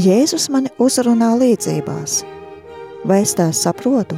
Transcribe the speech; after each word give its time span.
Jēzus 0.00 0.46
mani 0.48 0.70
uzrunā 0.80 1.34
līdzībās. 1.36 2.20
Vai 3.04 3.18
es 3.24 3.34
tās 3.36 3.58
saprotu? 3.66 4.16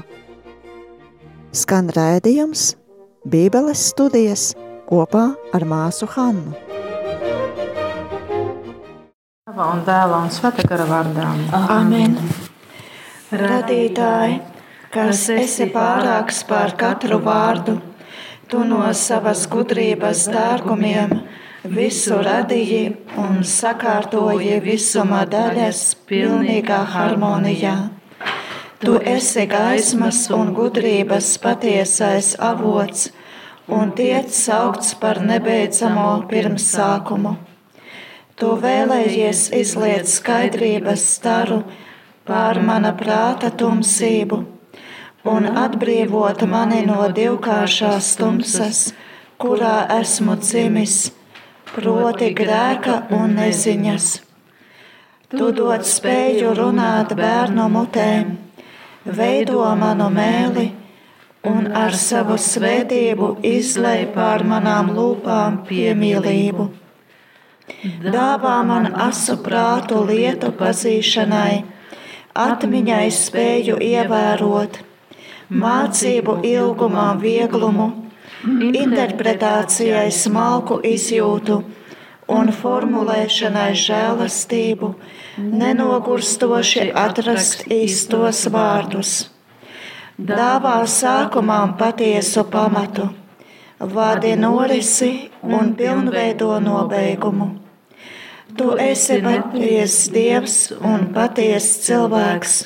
Skan 1.51 1.89
rādījums, 1.97 2.77
Bībeles 3.27 3.81
studijas 3.91 4.53
kopā 4.87 5.25
ar 5.57 5.67
māsu 5.67 6.07
Hannu. 6.13 6.55
Tava 9.49 9.73
un 9.73 9.83
dēla 9.89 10.23
un 10.23 10.31
svēta 10.31 10.87
vārdā. 10.87 11.27
Amen. 11.75 12.15
Radītāji, 13.43 14.39
kas 14.95 15.27
esi 15.35 15.67
pārāks 15.73 16.45
par 16.47 16.77
katru 16.79 17.19
vārdu, 17.27 17.81
tu 18.47 18.63
no 18.69 18.85
savas 18.95 19.49
gudrības 19.51 20.29
dārgumiem 20.31 21.19
visu 21.63 22.17
radīji 22.19 22.97
un 23.23 23.43
sakārtoji 23.47 24.59
visuma 24.65 25.23
daļas 25.31 25.95
pilnīgā 26.09 26.83
harmonijā. 26.91 27.77
Tu 28.83 28.97
esi 29.07 29.47
gaismas 29.47 30.27
un 30.35 30.51
gudrības 30.57 31.37
patiesais 31.39 32.35
avots 32.43 33.13
un 33.71 33.93
tiec 33.95 34.35
saukts 34.35 34.97
par 34.99 35.23
nebeidzamo 35.23 36.27
pirmsākumu. 36.27 37.37
Tu 38.35 38.51
vēlējies 38.59 39.53
izliet 39.55 40.11
skaidrības 40.11 41.07
staru 41.15 41.63
pār 42.27 42.59
mana 42.59 42.91
prāta 42.99 43.53
tumsību 43.55 44.43
un 45.31 45.47
atbrīvot 45.47 46.43
mani 46.51 46.83
no 46.91 47.07
divkāršās 47.07 48.17
tumsas, 48.19 48.89
kurā 49.39 49.87
esmu 50.01 50.41
dzimis, 50.43 51.13
proti 51.73 52.33
grēka 52.37 52.99
un 53.17 53.37
neziņas. 53.39 54.09
Tu 55.33 55.49
dod 55.57 55.87
spēju 55.89 56.53
runāt 56.59 57.15
bērnu 57.17 57.65
mutēm, 57.73 58.35
veido 59.09 59.65
manu 59.81 60.11
mēli 60.13 60.67
un 61.49 61.71
ar 61.73 61.97
savu 61.97 62.37
svētību 62.37 63.39
izlai 63.49 64.05
pār 64.15 64.45
manām 64.45 64.93
lūpām 64.97 65.63
piemīlību. 65.69 66.69
Dāvā 68.05 68.59
man 68.69 68.91
asu 69.07 69.39
prātu 69.41 70.03
lietu 70.07 70.53
pazīšanai, 70.59 71.63
atmiņai 72.37 73.07
spēju 73.17 73.81
ievērot, 73.89 74.79
mācību 75.65 76.39
ilgumā 76.53 77.09
vieglumu, 77.23 77.89
interpretācijai 78.47 80.09
smalku 80.15 80.81
izjūtu 80.85 81.59
un 82.33 82.55
formulēšanai 82.63 83.73
žēlastību, 83.77 84.95
nenogurstoši 85.43 86.89
atrast 87.07 87.69
īstos 87.71 88.47
vārdus 88.53 89.21
dāvā 90.19 90.83
sākumam 90.87 91.77
patiesu 91.79 92.45
pamatu, 92.45 93.09
vadi 93.79 94.37
norisi 94.37 95.31
un 95.43 95.75
pilnveido 95.75 96.61
nobeigumu. 96.61 97.59
Tu 98.57 98.69
esi 98.79 99.21
patiesa 99.25 100.13
dievs 100.13 100.57
un 100.85 101.09
patiesa 101.15 101.81
cilvēks, 101.87 102.57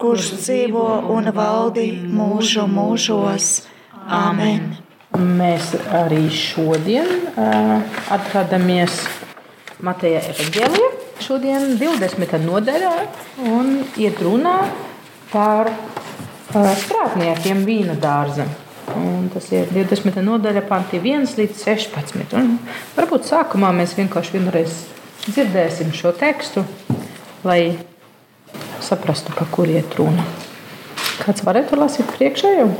kurš 0.00 0.30
dzīvo 0.40 0.86
un 1.12 1.30
valdi 1.36 1.90
mūžu 2.08 2.64
mūžos. 2.66 3.66
Āmen! 4.08 4.89
Mēs 5.18 5.72
arī 5.90 6.28
šodien 6.30 7.08
uh, 7.34 7.80
atrodamies 8.14 9.00
Mateja 9.82 10.20
Evanģēlijā, 10.30 10.90
šodien 11.24 11.72
20. 11.80 12.36
nodaļā, 12.44 12.92
un 13.50 13.72
iet 13.98 14.20
runā 14.22 14.54
par 15.32 15.72
strādniekiem 16.50 17.64
vīna 17.66 17.96
dārza. 17.98 18.46
Un 18.94 19.28
tas 19.34 19.50
ir 19.54 19.66
20. 19.74 20.22
nodaļa, 20.26 20.62
panti 20.70 20.98
1 21.02 21.34
līdz 21.38 21.58
16. 21.58 22.38
Un 22.38 22.56
varbūt 22.94 23.26
sākumā 23.30 23.70
mēs 23.74 23.96
vienkārši 23.98 24.38
vienreiz 24.38 24.78
dzirdēsim 25.26 25.90
šo 25.94 26.14
tekstu, 26.18 26.64
lai 27.46 27.76
saprastu, 28.82 29.34
par 29.34 29.50
kur 29.50 29.70
iet 29.70 29.94
runa. 29.98 30.24
Kāds 31.20 31.42
varētu 31.46 31.78
lasīt 31.78 32.10
priekšējo? 32.14 32.70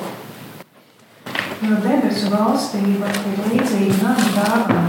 Jo 1.61 1.77
debesu 1.85 2.31
valstība 2.33 3.11
ir 3.29 3.41
līdzīga 3.51 3.99
nama 4.01 4.31
dārgam, 4.39 4.87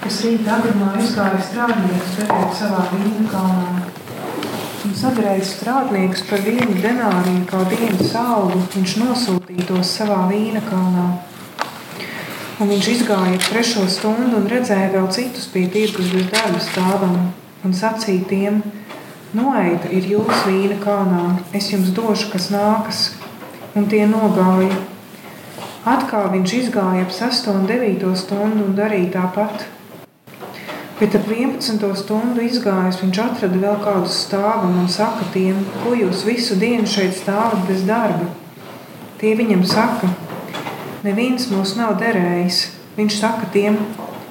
kas 0.00 0.22
rīt 0.24 0.48
agrumā 0.48 0.94
izgāja 1.02 1.42
strādniekus 1.44 2.16
derēt 2.22 2.56
savā 2.56 2.86
vīna 2.94 3.26
kalnā 3.28 3.86
un 4.86 4.94
sadarījis 4.94 5.52
strādniekus 5.56 6.22
par 6.28 6.42
vienu 6.46 6.76
denāriju 6.80 7.44
kā 7.50 7.60
dienas 7.70 8.14
algu, 8.20 8.60
viņš 8.74 8.96
nosūtīja 9.02 9.66
tos 9.70 9.92
savā 9.98 10.22
vīna 10.30 10.62
kalnā. 10.70 11.06
Un 12.62 12.70
viņš 12.72 12.90
izgāja 12.94 13.40
trešo 13.48 13.84
stundu 13.92 14.40
un 14.40 14.48
redzēja 14.50 14.92
vēl 14.94 15.08
citus 15.12 15.48
pie 15.52 15.66
tirgus 15.72 16.08
bez 16.14 16.28
darba 16.32 16.62
stāvam 16.62 17.16
un 17.66 17.76
sacīja 17.76 18.28
tiem: 18.30 18.60
Noeita 19.36 19.90
ir 19.92 20.06
jūsu 20.14 20.42
vīna 20.46 20.80
kalnā, 20.80 21.24
es 21.52 21.72
jums 21.74 21.92
došu, 21.96 22.30
kas 22.32 22.52
nākas, 22.54 23.08
un 23.76 23.90
tie 23.90 24.06
nogāja. 24.08 24.95
Atkal 25.86 26.32
viņš 26.32 26.52
izgāja 26.56 27.04
ap 27.06 27.12
6 27.14 27.44
un 27.52 27.66
9 27.68 28.08
stundu 28.18 28.64
un 28.66 28.72
darīja 28.74 29.20
tāpat. 29.20 29.60
Bet 30.98 31.14
ap 31.14 31.28
11. 31.30 31.84
stundu 32.00 32.42
izgājis, 32.42 32.98
viņš 33.04 33.20
atrada 33.22 33.60
vēl 33.62 33.76
kādu 33.84 34.10
stāvu 34.10 34.72
un 34.80 34.88
saka 34.90 35.28
tiem, 35.30 35.60
ko 35.84 35.92
jūs 35.94 36.24
visu 36.26 36.58
dienu 36.58 36.90
šeit 36.90 37.14
stāvat 37.14 37.62
bez 37.68 37.86
darba. 37.86 38.26
Tie 39.20 39.36
viņam 39.38 39.62
saka, 39.62 40.10
neviens 41.06 41.46
mūs 41.54 41.76
nav 41.78 41.94
derējis. 42.02 42.64
Viņš 42.98 43.20
saka 43.20 43.46
tiem, 43.54 43.78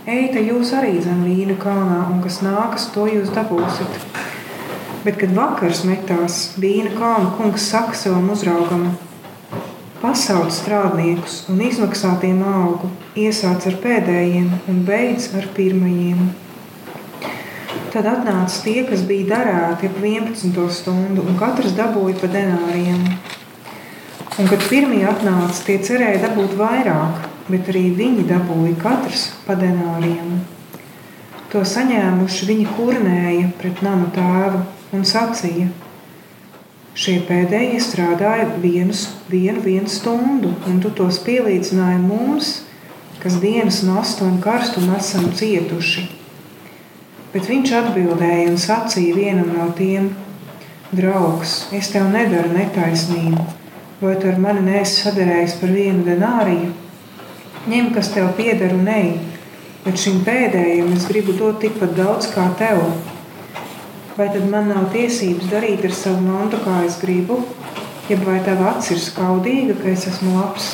ejiet, 0.03 0.35
jūs 0.35 0.75
arī 0.75 0.99
zem 1.07 1.23
vīnu 1.23 1.55
kalnā, 1.63 2.01
un 2.11 2.19
kas 2.25 2.43
nākas, 2.43 2.91
to 2.91 3.07
jūs 3.07 3.31
dabūsiet. 3.31 3.95
Bet, 5.07 5.21
kad 5.23 5.31
vakars 5.31 5.85
metās, 5.87 6.49
vīna 6.59 6.91
kalna 6.99 7.31
kungs 7.39 7.71
saka 7.71 7.95
savam 7.95 8.33
uzraugam, 8.35 8.89
pasauc 10.01 10.49
strādniekus 10.53 11.43
un 11.51 11.61
izmaksā 11.65 12.15
tiem 12.21 12.41
algu, 12.45 12.89
iesāc 13.19 13.67
ar 13.69 13.77
pēdējiem 13.83 14.49
un 14.71 14.81
beidz 14.87 15.29
ar 15.37 15.47
pirmajiem. 15.55 16.25
Tad 17.95 18.09
atnāca 18.11 18.63
tie, 18.65 18.81
kas 18.89 19.05
bija 19.07 19.29
darēti 19.29 19.87
ap 19.87 20.01
11. 20.01 20.65
stundu, 20.79 21.23
un 21.23 21.37
katrs 21.39 21.77
dabūja 21.77 22.17
pa 22.19 22.27
denāriem. 22.33 23.05
Un, 24.35 24.49
kad 24.51 24.65
pirmie 24.67 25.05
atnāca, 25.07 25.61
tie 25.63 25.77
cerēja 25.79 26.25
dabūt 26.25 26.57
vairāk, 26.59 27.29
bet 27.47 27.71
arī 27.71 27.85
viņi 27.95 28.25
dabūja 28.27 28.75
katrs 28.81 29.29
pa 29.45 29.55
denāriem. 29.55 30.41
To 31.53 31.61
saņēmuši 31.63 32.49
viņi 32.49 32.67
kurnēja 32.75 33.47
pret 33.61 33.79
namu 33.85 34.09
tēvu 34.11 34.65
un 34.97 35.07
sacīja: 35.07 35.69
Šie 36.95 37.17
pēdējie 37.27 37.81
strādāja 37.83 38.45
vienus, 38.63 39.01
vienu, 39.27 39.59
vienu 39.59 39.89
stundu, 39.91 40.53
un 40.63 40.77
tu 40.79 40.87
tos 40.95 41.17
pielīdzināji 41.25 41.97
mums, 41.99 42.51
kas 43.19 43.35
dienas 43.43 43.81
nastu 43.83 44.23
un 44.23 44.37
karstumu 44.39 44.93
esam 44.95 45.25
cietuši. 45.35 46.05
Bet 47.33 47.49
viņš 47.51 47.73
atbildēja 47.81 48.45
un 48.47 48.55
sacīja 48.63 49.17
vienam 49.17 49.49
no 49.57 49.65
tiem: 49.75 50.07
Draugs, 50.95 51.57
es 51.75 51.89
tev 51.91 52.07
nedaru 52.13 52.53
netaisnību, 52.55 53.43
vai 53.99 54.13
tu 54.21 54.29
ar 54.31 54.39
mani 54.39 54.63
neesi 54.69 55.01
sadarējis 55.01 55.57
par 55.59 55.75
vienu 55.75 56.05
denāriju? 56.07 56.69
Ņem, 57.73 57.91
kas 57.97 58.13
tev 58.15 58.31
pieder 58.39 58.71
un 58.77 58.87
ej, 58.87 59.11
bet 59.83 59.99
šim 59.99 60.23
pēdējiem 60.23 60.95
es 60.95 61.09
gribu 61.11 61.35
dot 61.35 61.59
tikpat 61.59 61.91
daudz 61.99 62.31
kā 62.31 62.47
tev. 62.55 62.85
Vai 64.15 64.29
tad 64.31 64.45
man 64.47 64.69
nav 64.71 64.85
tiesības 64.93 65.49
darīt 65.51 65.81
ar 65.83 65.91
savu 65.91 66.21
mantu, 66.23 66.61
kā 66.63 66.77
es 66.85 66.95
gribu? 67.01 67.41
Ja 68.07 68.15
vai 68.21 68.37
tava 68.45 68.69
acis 68.71 68.93
ir 68.93 69.01
skaudīga, 69.03 69.75
ka 69.81 69.89
es 69.91 70.05
esmu 70.07 70.37
labs? 70.37 70.69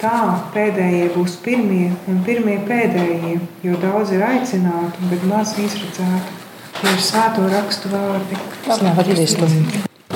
Tā 0.00 0.20
pēdējie 0.54 1.10
būs 1.12 1.34
pirmie 1.44 1.90
un 2.08 2.22
pirmie 2.24 2.56
pēdējie, 2.64 3.34
jo 3.66 3.76
daudz 3.82 4.14
ir 4.16 4.24
aicināti, 4.24 5.10
bet 5.10 5.28
maz 5.28 5.52
izredzēti. 5.60 6.38
Tie 6.78 6.94
ir 6.94 7.04
svēto 7.04 7.44
rakstu 7.52 7.92
vārdi. 7.92 8.40
Slavu 8.64 9.06
Kristum! 9.10 9.60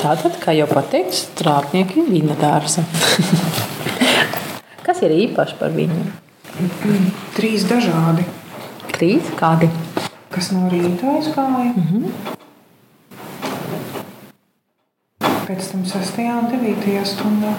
Tātad, 0.01 0.41
kā 0.41 0.57
jau 0.57 0.71
pateikts, 0.73 1.27
strādnieki 1.35 2.09
vīna 2.09 2.39
dārza. 2.41 2.87
Kas 4.89 5.05
ir 5.05 5.13
īpaši 5.21 5.61
par 5.61 5.77
viņu? 5.77 6.01
Trīs 7.37 7.69
dažādi. 7.69 8.25
Trīs 8.97 9.35
kādi? 9.37 9.69
Kas 10.33 10.49
no 10.55 10.69
rīta 10.73 11.17
aizgāja? 11.17 11.73
Mm 11.77 11.87
-hmm. 11.91 12.05
Pēc 15.47 15.71
tam 15.71 15.85
6. 15.85 16.19
un 16.39 16.47
9. 16.51 17.05
stundā. 17.05 17.53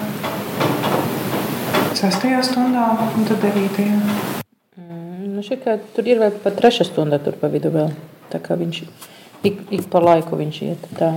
6. 1.94 2.42
stundā 2.50 2.86
un 3.16 3.24
tad 3.24 3.38
9. 3.42 3.86
Mm, 4.76 5.34
nu 5.36 5.42
šī, 5.42 5.60
tur 5.94 6.08
ir 6.08 6.18
vēl 6.18 6.30
pat 6.42 6.54
3 6.62 6.84
stunda 6.84 7.18
tur 7.18 7.34
pa 7.40 7.48
vidu 7.48 7.70
vēl. 7.70 7.90
Tā 8.30 8.38
kā 8.42 8.58
viņš 8.58 8.82
Ik, 9.44 9.58
ik 9.70 9.88
pa 9.92 10.00
laiku 10.00 10.38
viņš 10.40 10.60
iet. 10.64 10.84
Tā. 10.96 11.10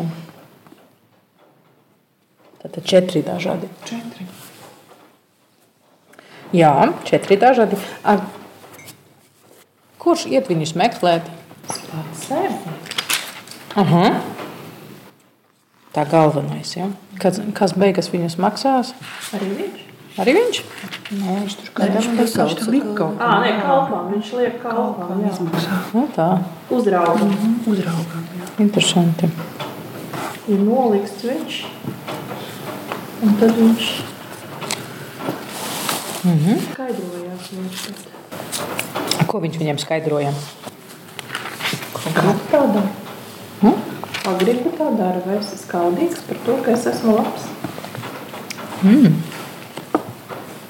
Tātad 2.59 2.83
četri 2.83 3.21
dažādi. 3.23 3.69
Četri. 3.87 4.27
Jā, 6.51 6.73
četri 7.07 7.37
dažādi. 7.39 7.79
Ar, 8.03 8.25
kurš 9.97 10.27
iet 10.27 10.51
viņus 10.51 10.75
meklēt? 10.75 11.31
Aha. 13.77 14.05
Tā 15.93 16.03
galvenais. 16.09 16.75
Ja? 16.77 16.87
Kas, 17.21 17.39
kas 17.57 17.73
beigas 17.77 18.09
viņus 18.13 18.37
maksās? 18.41 18.93
Arī 19.33 19.49
viņš. 19.57 19.83
Arī 20.21 20.33
viņš? 20.33 20.59
Nē, 21.17 21.33
viņš 21.43 21.55
tur 21.59 21.67
viņš 21.77 22.07
kaut 22.09 22.17
tas 22.17 22.33
viņš 22.35 22.55
tur 22.57 22.69
lika 22.73 22.93
kaut 22.97 23.19
Ā, 23.21 23.29
nē, 23.43 23.51
kalpā. 23.61 23.99
Viņš 24.11 24.31
liek 24.39 24.55
kalpā. 24.63 25.07
jā. 25.21 25.77
Nu, 25.93 26.03
tā. 26.15 26.27
Uzrauga. 26.73 27.27
Uzraugam, 27.69 28.25
jā. 28.39 28.47
Interesanti. 28.65 29.29
Ir 30.47 30.59
nolikts 30.65 31.21
viņš. 31.27 31.59
Un 33.23 33.37
tad 33.41 33.51
viņš 33.57 33.89
Mhm. 36.27 36.57
skaidrojās. 36.73 37.43
Viņš 37.53 39.27
Ko 39.27 39.39
viņš 39.43 39.57
viņiem 39.61 39.77
skaidroja? 39.79 40.31
Gribu 42.17 42.49
tā 42.51 42.61
dara. 42.73 42.89
Hm? 43.61 43.79
Kā 44.17 44.35
gribu 44.41 44.73
tā 44.77 44.91
dara, 44.97 45.23
vai 45.25 45.37
es 45.39 45.49
esmu 45.53 45.63
skaudīgs 45.63 46.21
par 46.27 46.43
to, 46.45 46.59
ka 46.65 46.75
es 46.75 46.85
esmu 46.91 47.15
labs. 47.17 47.47
Mm. 48.83 49.17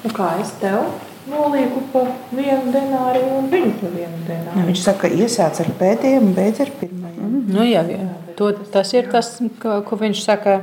Un 0.07 0.13
kā 0.15 0.29
es 0.41 0.53
tev 0.61 0.85
nolieku 1.27 1.81
pa 1.91 2.05
vienu 2.31 2.71
denāru 2.71 3.23
un 3.39 3.49
viņu 3.51 3.73
pa 3.81 3.89
vienu 3.91 4.21
denāru. 4.27 4.65
Viņš 4.69 4.83
saka, 4.85 5.09
iesāc 5.11 5.59
ar 5.63 5.71
pēdējiem 5.79 6.29
un 6.29 6.35
beidz 6.37 6.61
ar 6.63 6.71
pirmajiem. 6.79 7.33
Nu, 7.51 7.65
jā, 7.67 7.83
jā. 7.91 8.05
To, 8.39 8.51
tas 8.71 8.93
ir 8.95 9.09
tas, 9.11 9.33
ko, 9.61 9.81
ko 9.87 9.97
viņš 9.99 10.21
saka 10.23 10.59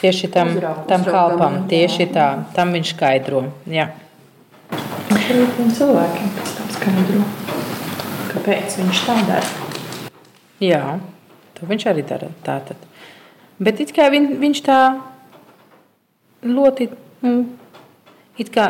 tieši 0.00 0.30
tam, 0.32 0.54
Uzraugs. 0.54 0.86
tam 0.88 1.04
kalpam. 1.04 1.58
jā. 1.60 1.66
Tieši 1.74 2.06
tā, 2.14 2.28
tam 2.56 2.72
viņš 2.76 2.94
skaidro. 2.94 3.44
Jā. 3.68 3.90
Cilvēkiem 4.70 6.30
pēc 6.38 6.54
tam 6.56 6.70
skaidro, 6.76 7.24
kāpēc 8.30 8.78
viņš 8.80 9.02
tā 9.08 9.18
dara. 9.28 9.69
Jā, 10.60 10.98
to 11.56 11.68
viņš 11.68 11.86
arī 11.88 12.04
dara. 12.06 12.28
Tātad. 12.44 12.76
Bet 13.60 13.80
viņ, 13.80 14.26
viņš 14.40 14.62
tā 14.64 14.78
ļoti, 16.44 16.88
nu, 17.26 17.34
kā, 18.52 18.66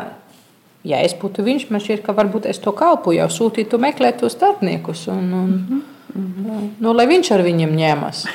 ja 0.86 1.02
es 1.06 1.14
būtu 1.18 1.44
viņš, 1.46 1.68
man 1.70 1.82
šķiet, 1.82 2.04
ka 2.06 2.14
varbūt 2.16 2.48
es 2.50 2.58
to 2.62 2.72
kalpu 2.74 3.14
jau 3.14 3.28
sūtītu 3.30 3.78
meklēt 3.78 4.18
tos 4.22 4.34
starpniekus. 4.38 5.06
Un, 5.08 5.32
un, 5.34 5.50
mm 5.50 5.82
-hmm. 6.14 6.70
nu, 6.78 6.94
lai 6.94 7.06
viņš 7.06 7.30
ar 7.34 7.42
viņiem 7.42 7.76
ņemas. 7.76 8.26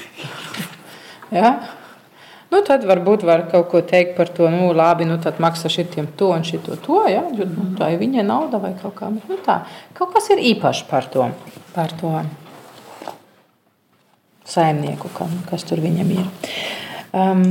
ja? 1.40 1.60
Nu, 2.52 2.62
tad 2.62 2.86
varbūt 2.86 3.24
var 3.24 3.50
kaut 3.52 3.70
ko 3.70 3.82
teikt 3.82 4.16
par 4.18 4.30
to, 4.30 4.50
nu, 4.50 4.72
labi, 4.74 5.06
nu, 5.06 5.18
tad 5.18 5.40
maksā 5.40 5.70
šitiem 5.70 6.08
to 6.16 6.30
un 6.30 6.44
šito 6.44 6.76
to, 6.76 7.08
ja? 7.08 7.24
jo 7.38 7.46
nu, 7.46 7.76
tā 7.78 7.92
ir 7.94 8.00
viņa 8.00 8.24
nauda 8.24 8.58
vai 8.58 8.74
kaut 8.82 8.96
kā. 8.96 9.10
Bet, 9.10 9.28
nu, 9.30 9.36
tā, 9.46 9.66
kaut 9.94 10.14
kas 10.14 10.30
ir 10.30 10.38
īpašs 10.38 10.86
par 10.90 11.06
to. 11.06 11.32
Par 11.74 11.92
to 11.92 12.22
saimnieku, 14.46 15.10
kam, 15.18 15.32
kas 15.50 15.66
tur 15.68 15.82
viņam 15.84 16.12
ir. 16.16 16.52
Um, 17.16 17.46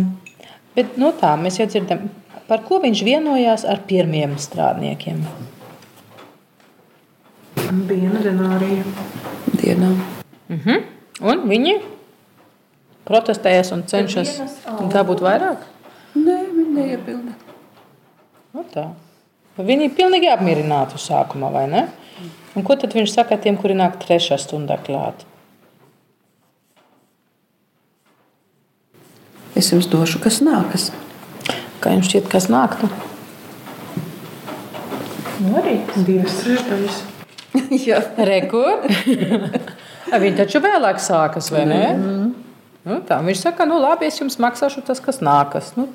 bet, 0.76 0.96
nu, 1.00 1.10
tā, 1.20 1.34
mēs 1.40 1.58
jau 1.60 1.66
dzirdam, 1.70 2.08
par 2.48 2.64
ko 2.66 2.80
viņš 2.82 3.02
vienojās 3.06 3.66
ar 3.68 3.82
pirmiem 3.88 4.36
strādniekiem. 4.40 5.24
Viena 7.88 8.20
denārija. 8.22 8.84
Dienā. 9.54 9.94
Uh 10.50 10.66
-huh. 10.66 10.82
Un 11.22 11.48
viņi 11.48 11.78
protestējas 13.04 13.72
un 13.72 13.84
cenšas 13.86 14.40
dabūt 14.92 15.22
vairāk. 15.24 15.64
Nē, 16.14 16.38
viņi 16.56 16.74
neiepilda. 16.74 17.32
Nu, 18.54 18.64
tā. 18.74 18.88
Viņi 19.56 19.84
ir 19.84 19.94
pilnīgi 19.94 20.30
apmierināti 20.30 20.94
uz 20.94 21.10
sākuma, 21.10 21.52
vai 21.52 21.66
ne? 21.70 21.88
Un 22.54 22.62
ko 22.62 22.76
tad 22.76 22.94
viņš 22.94 23.10
saka 23.10 23.36
tiem, 23.36 23.56
kuri 23.56 23.74
nāk 23.74 23.98
trešā 24.02 24.38
stundā 24.38 24.78
klāt? 24.86 25.24
Es 29.54 29.70
jums 29.70 29.86
došu, 29.90 30.18
kas 30.22 30.40
nākas. 30.42 30.88
Kā 31.82 31.92
jums 31.94 32.08
šķiet, 32.10 32.30
kas 32.32 32.48
nāktu? 32.50 32.88
Nu, 35.44 35.52
arī 35.60 35.76
Divas 36.06 36.40
trešdaļas. 36.42 37.02
Jā, 37.86 38.00
Rekur. 38.30 38.86
Viņi 40.24 40.38
taču 40.38 40.62
vēlāk 40.64 40.98
sākas, 41.02 41.50
vai 41.54 41.64
ne? 41.70 41.84
Mm. 41.94 42.32
Nu, 42.84 42.98
tā, 43.08 43.16
viņš 43.24 43.46
saka, 43.46 43.64
nu 43.64 43.78
labi, 43.80 44.10
es 44.10 44.18
jums 44.20 44.36
maksāšu 44.42 44.82
tas, 44.84 45.00
kas 45.00 45.22
nākas. 45.24 45.70
Nu, 45.78 45.86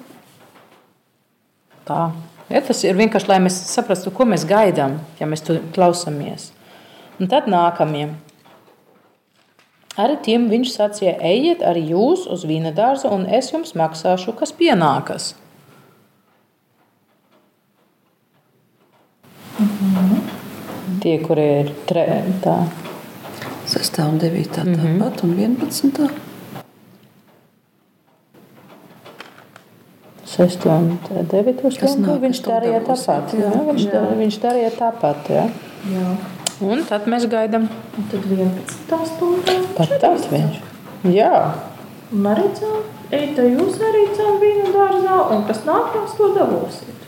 tā. 1.86 2.08
Ja, 2.50 2.64
tas 2.66 2.82
ir 2.82 2.98
vienkārši, 2.98 3.30
lai 3.30 3.38
mēs 3.44 3.60
saprastu, 3.70 4.10
ko 4.16 4.26
mēs 4.26 4.48
gaidām, 4.50 4.98
ja 5.20 5.28
mēs 5.30 5.46
to 5.46 5.60
klausāmies. 5.76 6.50
Un 7.22 7.30
tad 7.30 7.46
nākamie. 7.52 8.08
Arī 10.00 10.16
tiem 10.24 10.48
viņš 10.52 10.72
sacīja, 10.72 11.18
ejiet 11.28 11.64
arī 11.66 11.90
jūs 11.92 12.24
uz 12.32 12.46
vīna 12.48 12.72
dārza, 12.76 13.12
un 13.12 13.26
es 13.28 13.52
jums 13.52 13.76
maksāšu, 13.76 14.36
kas 14.40 14.54
pienākas. 14.56 15.34
Tie, 21.04 21.18
kuri 21.24 21.46
ir 21.62 21.74
tre, 21.88 22.06
tā, 22.44 22.56
6 23.70 24.02
un 24.06 24.18
9 24.24 24.50
tāpat 24.56 25.24
un 25.28 25.36
11. 25.38 26.10
6 30.30 30.66
un 30.72 30.90
9 31.12 31.56
Kas 31.60 31.76
stundu 31.76 32.08
nāk, 32.08 32.20
viņš 32.24 32.40
kas 32.40 32.46
to 32.46 32.52
darīja 32.56 32.82
tāpat. 32.88 33.34
jā. 33.36 33.52
Jā, 33.52 33.64
viņš, 33.70 33.86
jā. 33.92 34.04
viņš 34.24 34.40
darīja 34.46 34.72
tāpat. 34.80 35.32
Jā. 35.36 35.46
Jā. 35.92 36.12
Un 36.66 36.84
tad 36.88 37.08
mēs 37.08 37.26
gaidām 37.32 37.70
Un 37.70 38.08
tad 38.12 38.26
11 38.28 39.06
stundā. 39.14 39.60
pat 39.78 39.94
tāds 40.02 40.28
viņš. 40.32 40.62
Jā, 41.08 41.34
Un 42.10 42.26
arī 42.26 42.48
ej, 43.14 43.26
te 43.38 43.44
jūs 43.46 43.76
arī 43.86 44.08
caur 44.18 44.40
vīnu 44.42 44.72
dārzā, 44.74 45.18
un 45.36 45.44
kas 45.46 45.60
nākās, 45.68 46.16
to 46.18 46.32
dabūsiet. 46.34 47.06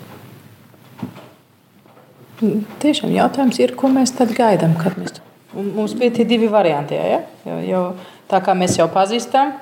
tiešām 2.82 3.10
jautājums 3.14 3.60
ir, 3.60 3.74
ko 3.76 3.90
mēs 3.90 4.14
tad 4.18 4.34
gaidām. 4.38 4.76
kad 4.78 4.98
Mēs... 4.98 5.18
Un 5.58 5.74
mums 5.76 5.94
bija 5.98 6.14
tie 6.20 6.26
divi 6.26 6.48
varianti. 6.48 6.96
Ja? 6.96 7.22
jo, 7.46 7.58
jo, 7.66 7.82
tā 8.30 8.42
kā 8.46 8.54
mēs 8.54 8.78
jau 8.78 8.88
pazīstam, 8.94 9.56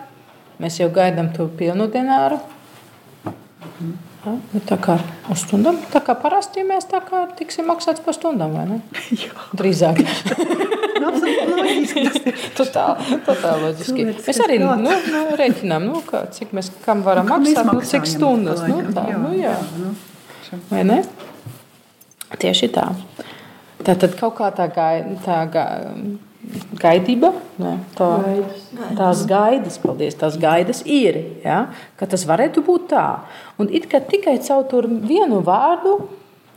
mēs 0.60 0.80
jau 0.80 0.90
gaidām 0.92 1.32
to 1.34 1.48
pilnu 1.48 1.88
denāru. 1.88 2.40
Ja, 4.20 4.34
nu 4.36 4.60
tā 4.68 4.76
kā 4.84 4.98
uz 5.32 5.46
stundām, 5.46 5.78
tā 5.94 6.02
kā 6.04 6.16
parasti 6.20 6.66
mēs 6.68 6.90
tā 6.92 7.00
kā 7.06 7.24
tiksim 7.40 7.70
maksāts 7.72 8.04
par 8.04 8.18
stundām, 8.18 8.58
vai 8.58 8.66
ne? 8.68 8.82
Jā. 9.24 9.32
Drīzāk. 9.56 10.04
Totāli, 12.60 13.20
totāli 13.26 13.64
loģiski. 13.64 14.06
Mēs 14.26 14.40
arī 14.44 14.60
nu, 14.62 14.70
nu, 14.84 15.24
reiķinām, 15.40 15.86
nu, 15.88 16.02
kā, 16.08 16.26
cik 16.36 16.52
mēs 16.56 16.72
kam 16.84 17.04
varam 17.06 17.30
mēs 17.30 17.56
maksāt, 17.56 17.72
nu, 17.72 17.84
cik 17.92 18.08
stundas. 18.10 18.64
Nu, 18.68 18.82
tā, 18.96 19.06
nu, 19.16 19.34
jā. 19.38 19.56
nu. 19.80 19.94
Vai 20.72 20.84
ne? 20.88 21.02
Tieši 22.40 22.72
tā. 22.74 22.90
Tā 23.86 23.96
tad 23.96 24.18
kaut 24.20 24.36
kā 24.40 24.50
tā, 24.56 24.68
gai, 24.74 24.96
tā 25.26 25.40
ga- 25.52 25.70
gaidība, 26.80 27.34
ne, 27.60 27.74
tā, 27.98 28.08
Gaidas. 28.24 28.62
tās 28.98 29.24
gaidas, 29.28 29.78
paldies, 29.84 30.16
tās 30.20 30.38
gaidas 30.40 30.82
ir, 30.88 31.20
ja, 31.44 31.66
ka 32.00 32.08
tas 32.10 32.24
varētu 32.30 32.64
būt 32.66 32.88
tā. 32.94 33.08
Un 33.60 33.70
it 33.76 33.90
kā 33.92 34.00
tikai 34.00 34.38
caur 34.46 34.88
vienu 34.88 35.42
vārdu, 35.46 35.98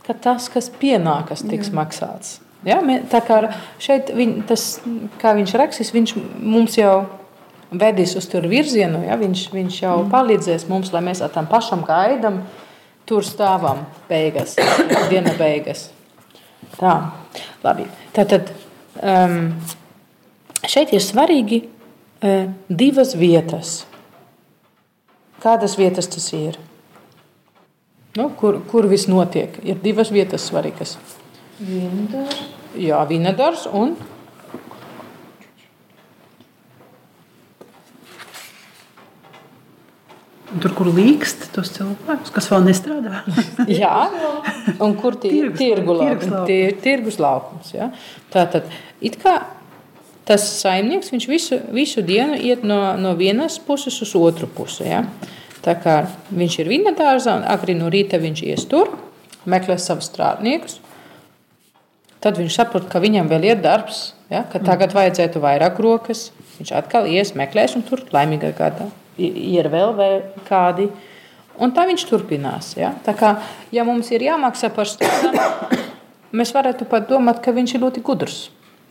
ka 0.07 0.15
tas, 0.15 0.47
kas 0.51 0.69
pienākas, 0.71 1.43
tiks 1.47 1.71
Jā. 1.71 1.77
maksāts. 1.79 2.39
Ja, 2.63 2.79
tā 3.11 3.19
kā 3.27 3.41
šeit 3.81 4.13
viņ, 4.15 4.37
tas, 4.47 4.77
kā 5.19 5.33
viņš 5.35 5.55
rakstīs, 5.59 5.91
viņš 5.91 6.15
mums 6.39 6.77
jau 6.79 6.93
vedīs 7.73 8.15
uz 8.15 8.27
tur 8.31 8.47
virzienu, 8.47 9.01
ja, 9.03 9.17
viņš, 9.19 9.47
viņš 9.51 9.79
jau 9.81 9.97
mm. 9.97 10.11
palīdzēs 10.13 10.67
mums, 10.71 10.93
lai 10.95 11.03
mēs 11.03 11.23
ar 11.25 11.33
tam 11.33 11.49
pašam 11.51 11.83
gaidām, 11.83 12.39
tur 13.09 13.25
stāvam 13.27 13.83
beigas, 14.07 14.55
diena 15.11 15.33
beigas. 15.35 15.89
Tā, 16.77 16.93
labi. 17.65 17.89
Tātad 18.15 18.53
um, 19.01 19.39
šeit 20.67 20.93
ir 20.93 21.03
svarīgi 21.03 21.63
uh, 21.65 22.51
divas 22.69 23.15
vietas. 23.19 23.81
Kādas 25.43 25.75
vietas 25.79 26.07
tas 26.07 26.29
ir? 26.35 26.59
Nu, 28.15 28.29
kur, 28.37 28.61
kur 28.69 28.87
viss 28.87 29.09
notiek? 29.09 29.55
Ir 29.65 29.79
divas 29.83 30.13
vietas 30.13 30.45
svarīgas. 30.49 30.97
Dārza. 31.59 32.49
Jā, 32.79 33.01
Vinedars 33.09 33.67
un 33.69 33.95
Tur, 40.61 40.73
kur 40.77 40.89
līkst 40.93 41.47
tos 41.55 41.71
cilvēkus, 41.73 42.29
kas 42.33 42.47
vēl 42.51 42.67
nestrādā. 42.67 43.23
Jā, 43.81 43.93
un 44.83 44.93
kur 44.99 45.17
tie 45.17 45.31
ir 45.39 45.51
tirgu 45.57 45.95
laukums? 45.97 46.45
Tie 46.49 46.59
ir 46.67 46.77
tirgus 46.83 47.17
laukums. 47.21 47.71
Ja? 47.73 47.89
Tātad, 48.33 48.69
it 49.01 49.17
kā 49.21 49.39
tas 50.29 50.45
saimnieks 50.61 51.11
viņš 51.13 51.27
visu, 51.29 51.59
visu 51.73 52.05
dienu 52.05 52.37
iet 52.37 52.63
no, 52.67 52.79
no 53.01 53.15
vienas 53.19 53.57
puses 53.63 53.97
uz 54.05 54.13
otru 54.19 54.49
pusi. 54.51 54.85
Ja? 54.91 55.03
Tā 55.65 55.77
kā 55.81 55.97
viņš 56.29 56.61
ir 56.61 56.71
viņa 56.75 56.95
dārzā, 57.01 57.37
un 57.41 57.49
agri 57.49 57.75
no 57.79 57.89
rīta 57.93 58.21
viņš 58.21 58.45
ies 58.53 58.69
tur, 58.69 58.93
meklē 59.49 59.79
savus 59.81 60.11
strādniekus. 60.11 60.79
Tad 62.23 62.37
viņš 62.39 62.55
saprot, 62.55 62.87
ka 62.91 63.01
viņam 63.03 63.27
vēl 63.31 63.49
ir 63.49 63.63
darbs, 63.63 64.11
ja? 64.29 64.45
ka 64.51 64.61
tagad 64.63 64.93
vajadzētu 64.95 65.41
vairāk 65.43 65.81
rokas. 65.81 66.29
Viņš 66.59 66.75
atkal 66.77 67.09
ies, 67.09 67.33
meklēs, 67.35 67.73
un 67.79 67.87
tur 67.87 68.05
laimīgā 68.13 68.53
gadā 68.55 68.93
ir 69.17 69.69
vēl, 69.71 69.93
vēl 69.97 70.21
kādi. 70.47 70.89
Un 71.61 71.73
tā 71.73 71.85
viņš 71.89 72.05
turpinās. 72.09 72.73
Ja? 72.79 72.93
Tā 73.05 73.13
kā 73.17 73.35
ja 73.73 73.85
mums 73.85 74.09
ir 74.13 74.25
jāmaksā 74.25 74.71
par 74.73 74.89
stundām, 74.89 75.37
mēs 76.33 76.53
varētu 76.55 76.87
pat 76.89 77.07
domāt, 77.09 77.43
ka 77.43 77.53
viņš 77.53 77.75
ir 77.75 77.85
ļoti 77.85 78.03
gudrs. 78.05 78.39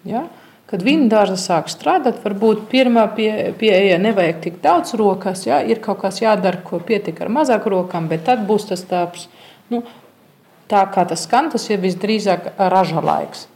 Ja? 0.06 0.26
Kad 0.70 0.84
viņa 0.86 1.08
dārza 1.12 1.36
sāk 1.36 1.68
strādāt, 1.68 2.22
varbūt 2.22 2.68
pirmā 2.70 3.04
pieeja 3.16 3.50
pie, 3.58 3.72
nevajag 4.00 4.38
tik 4.46 4.60
daudz 4.62 4.94
rokas, 4.96 5.44
ja? 5.48 5.60
ir 5.60 5.82
kaut 5.84 6.00
kas 6.04 6.22
jādara, 6.22 6.62
ko 6.64 6.80
pietiek 6.80 7.18
ar 7.20 7.32
mazāk 7.32 7.66
rokām, 7.68 8.08
bet 8.08 8.24
tad 8.30 8.46
būs 8.48 8.70
tas 8.70 8.86
darbs. 8.88 9.26
Nu, 9.72 9.82
tā 10.70 10.86
kā 10.94 11.04
tas 11.08 11.26
skan, 11.26 11.50
tas 11.52 11.66
ir 11.68 11.82
visdrīzāk 11.82 12.54
raža 12.72 13.02
laiks. 13.04 13.48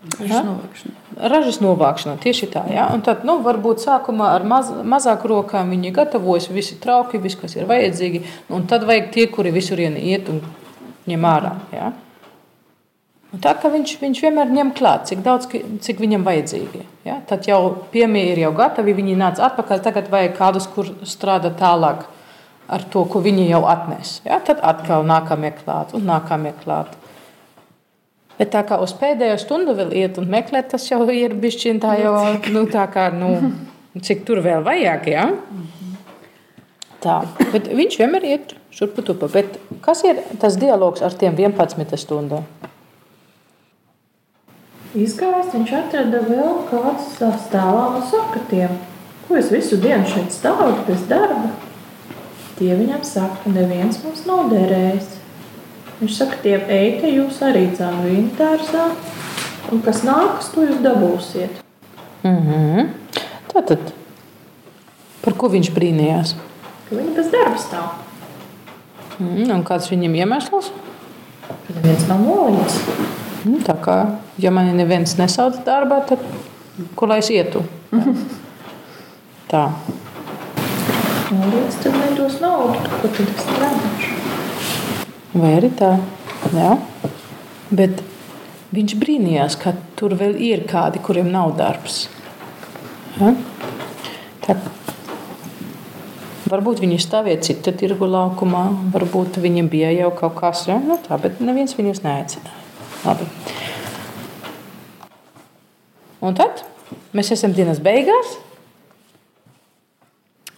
Ražas 0.00 0.44
novākšana. 0.46 0.94
Ražas 1.28 1.58
novākšana 1.60 2.20
tieši 2.22 2.46
tā. 2.54 2.62
Ja? 2.72 2.86
Un 2.94 3.02
tad, 3.04 3.26
nu, 3.28 3.36
varbūt 3.44 3.82
sākumā 3.84 4.30
ar 4.32 4.46
maz, 4.48 4.70
mazāk 4.72 5.26
rokām 5.28 5.74
viņi 5.74 5.92
gatavojas, 5.96 6.48
visi 6.48 6.78
trauki, 6.80 7.20
viss, 7.20 7.36
kas 7.36 7.58
ir 7.58 7.68
vajadzīgi. 7.68 8.22
Un 8.56 8.64
tad 8.70 8.86
vajag 8.88 9.10
tie, 9.12 9.26
kuri 9.28 9.52
visur 9.52 9.80
iet 9.82 10.30
un 10.32 10.40
ņem 11.10 11.26
ārā. 11.28 11.52
Ja? 11.76 11.90
Un 13.30 13.42
tā 13.44 13.52
kā 13.60 13.68
viņš, 13.70 13.92
viņš 14.00 14.22
vienmēr 14.24 14.48
ņem 14.56 14.72
klāt, 14.78 15.04
cik 15.10 15.20
daudz, 15.26 15.50
cik 15.84 16.00
viņam 16.00 16.24
vajadzīgi. 16.26 16.80
Ja? 17.04 17.18
Tad 17.28 17.44
jau 17.50 17.60
piemie 17.92 18.24
ir 18.32 18.40
jau 18.46 18.54
gatavi, 18.56 18.96
viņi 18.96 19.18
nāc 19.20 19.42
atpakaļ, 19.50 19.84
tagad 19.84 20.08
vajag 20.10 20.32
kādus, 20.40 20.70
kur 20.72 20.88
strādā 21.04 21.52
tālāk 21.60 22.08
ar 22.70 22.88
to, 22.88 23.04
ko 23.04 23.20
viņi 23.20 23.50
jau 23.50 23.66
atnes. 23.68 24.16
Ja? 24.24 24.40
Tad 24.40 24.64
atkal 24.64 25.04
nākamie 25.04 25.52
klāt 25.60 25.92
un 25.92 26.08
nākamie 26.08 26.56
klāt. 26.64 26.96
Bet 28.40 28.54
tā 28.54 28.62
kā 28.64 28.78
uz 28.80 28.94
pēdējo 28.96 29.36
stundu 29.42 29.74
vēl 29.76 29.90
iet 30.00 30.16
un 30.16 30.30
meklēt, 30.32 30.70
tas 30.72 30.86
jau 30.88 31.02
ir 31.12 31.34
bijis 31.36 31.60
tā 31.82 31.98
jau, 32.00 32.14
nu, 32.54 32.64
tā 32.72 32.86
kā, 32.88 33.10
nu, 33.12 33.34
cik 34.00 34.24
tur 34.24 34.40
vēl 34.40 34.64
vajag. 34.64 35.10
Ja? 35.12 35.26
Tā, 37.04 37.18
bet 37.52 37.68
viņš 37.68 37.98
vienmēr 38.00 38.24
iet 38.30 38.54
šurpu 38.72 39.04
tupa. 39.04 39.28
Bet 39.28 39.60
kas 39.84 40.00
ir 40.08 40.22
tas 40.40 40.56
dialogs 40.56 41.04
ar 41.04 41.12
tiem 41.20 41.36
11 41.36 42.00
stundām? 42.00 42.48
Izgājis, 44.96 45.52
viņš 45.52 45.76
atrada 45.76 46.24
vēl 46.24 46.64
kādu 46.72 47.28
stāvālu 47.44 48.00
sakatiem. 48.08 48.72
Ko 49.28 49.36
es 49.38 49.52
visu 49.52 49.76
dienu 49.84 50.08
šeit 50.08 50.32
stāvu 50.34 50.72
bez 50.88 51.04
darba? 51.12 51.52
Tie 52.56 52.72
viņam 52.72 53.04
saka, 53.04 53.44
ka 53.44 53.52
neviens 53.52 54.00
mums 54.02 54.24
nav 54.26 54.48
derējis. 54.48 55.19
Viņš 56.00 56.14
saka, 56.16 56.38
tie 56.40 56.54
eiti 56.72 57.10
jūs 57.12 57.42
arī 57.44 57.66
vīnu 57.76 58.30
dārzā, 58.38 58.86
un 59.68 59.82
kas 59.84 60.00
nākas, 60.00 60.46
to 60.54 60.62
jūs 60.64 60.78
dabūsiet. 60.80 61.58
Mm 62.22 62.38
-hmm. 62.46 62.88
Tātad, 63.52 63.92
par 65.20 65.34
ko 65.34 65.48
viņš 65.48 65.68
brīnījās? 65.76 66.34
Ka 66.88 66.96
viņi 66.96 67.14
bez 67.16 67.28
darba 67.30 67.58
stāv. 67.58 67.88
Mm, 69.18 69.50
un 69.50 69.64
kāds 69.64 69.90
viņam 69.90 70.14
iemesls? 70.14 70.70
Ka 71.48 71.74
neviens 71.74 72.08
nav 72.08 72.20
nolīdz. 72.24 72.78
Mm, 73.44 73.60
tā 73.66 73.76
kā, 73.84 73.98
ja 74.38 74.50
mani 74.50 74.72
neviens 74.72 75.16
nesauc 75.18 75.60
darbā, 75.66 76.00
tad 76.08 76.18
kur 76.94 77.08
lai 77.08 77.18
es 77.18 77.30
ietu? 77.30 77.64
Tā. 79.52 79.68
Nolīdz, 81.30 81.82
tad 81.82 81.92
nedos 82.00 82.40
naudu, 82.40 82.78
ko 83.02 83.08
tad 83.08 83.28
es 83.28 83.44
strādāšu. 83.44 84.19
Vai 85.30 85.52
arī 85.60 85.68
tā? 85.78 85.92
Jā. 86.50 86.72
Bet 87.70 88.00
viņš 88.74 88.96
brīnījās, 88.98 89.54
ka 89.62 89.76
tur 89.98 90.16
vēl 90.18 90.34
ir 90.42 90.64
kādi, 90.70 90.98
kuriem 91.02 91.30
nav 91.30 91.54
darbs. 91.58 92.08
Ja? 93.20 93.30
Tā. 94.42 94.56
Varbūt 96.50 96.82
viņi 96.82 96.98
stāvēja 96.98 97.44
cita 97.46 97.70
tirgu 97.78 98.08
laukumā, 98.10 98.64
varbūt 98.90 99.38
viņiem 99.38 99.70
bija 99.70 99.92
jau 99.94 100.10
kaut 100.18 100.34
kas 100.40 100.64
tāds, 100.66 100.88
nu, 100.88 100.98
tā, 101.04 101.14
bet 101.22 101.38
neviens 101.38 101.76
viņus 101.78 102.02
neaicināja. 102.02 102.56
Labi. 103.04 103.28
Un 106.26 106.34
tad 106.36 106.64
mēs 107.14 107.30
esam 107.36 107.54
dienas 107.54 107.78
beigās, 107.80 108.34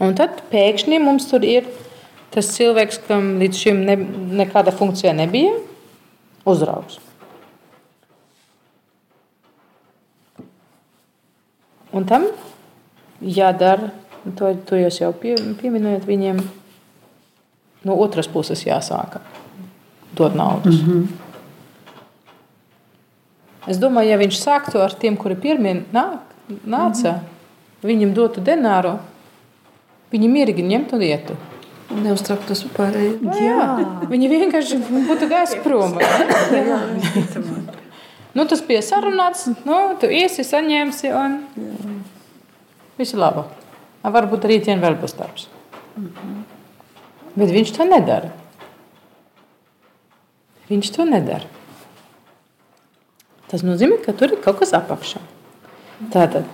un 0.01 0.17
tad 0.17 0.41
pēkšņi 0.49 1.03
mums 1.05 1.29
tur 1.29 1.45
ir 1.45 1.69
tas 2.33 2.49
cilvēks, 2.57 3.03
kam 3.07 3.37
līdz 3.43 3.63
šim 3.65 3.83
ne, 3.87 3.97
nekāda 4.43 4.73
funkcija 4.75 5.13
nebija, 5.17 5.53
uzraugs. 6.49 6.99
Un 11.93 12.07
tam 12.09 12.25
jādara, 13.21 13.91
to, 14.39 14.55
to 14.67 14.79
jūs 14.81 15.03
jau 15.03 15.13
pie, 15.13 15.35
pieminējat, 15.61 16.09
viņiem 16.09 16.41
no 17.85 17.99
otras 18.01 18.31
puses 18.33 18.65
jāsāk 18.65 19.21
dot 20.17 20.35
naudas. 20.35 20.81
Mm 20.81 20.89
-hmm. 20.89 21.07
Es 23.67 23.79
domāju, 23.79 24.09
ja 24.11 24.17
viņš 24.19 24.39
sāktu 24.41 24.81
ar 24.83 24.95
tiem, 24.95 25.17
kuri 25.17 25.35
pirmie 25.35 25.85
nāk, 25.93 26.19
nāca, 26.67 27.13
mm 27.13 27.19
-hmm. 27.19 27.87
viņam 27.87 28.15
dotu 28.15 28.41
denāru, 28.41 28.99
viņi 30.13 30.29
mierīgi 30.29 30.63
ņemtu 30.63 30.95
un 30.95 31.03
ietu. 31.03 31.37
Neuztrauktos 31.93 32.65
par 32.65 32.75
pārējo. 32.79 33.17
Nu, 33.23 33.35
jā. 33.37 33.67
Viņi 34.11 34.31
vienkārši 34.33 34.79
būtu 35.09 35.29
gājis 35.31 35.57
prom. 35.65 35.99
jā, 36.01 36.79
nu, 38.37 38.47
tas 38.49 38.63
bija 38.67 38.83
sarunāts. 38.87 39.49
Nu, 39.69 39.81
tu 40.01 40.09
iesi, 40.09 40.45
saņemsi 40.47 41.13
un 41.17 41.37
jā. 41.57 41.97
viss 43.01 43.17
ir 43.17 43.23
labi. 43.23 43.45
Varbūt 44.03 44.49
rītdien 44.51 44.83
vēl 44.83 44.97
būs 45.01 45.17
darbs. 45.19 45.49
Mm 45.97 46.09
-hmm. 46.09 46.41
Bet 47.37 47.51
viņš 47.51 47.77
to 47.77 47.85
nedara. 47.85 48.33
Viņš 50.69 50.91
to 50.97 51.05
nedara. 51.05 51.47
Tas 53.49 53.63
nozīmē, 53.63 54.01
ka 54.05 54.13
tur 54.13 54.33
ir 54.33 54.41
kaut 54.41 54.59
kas 54.59 54.73
apakšā. 54.73 55.21
Tātad 56.13 56.45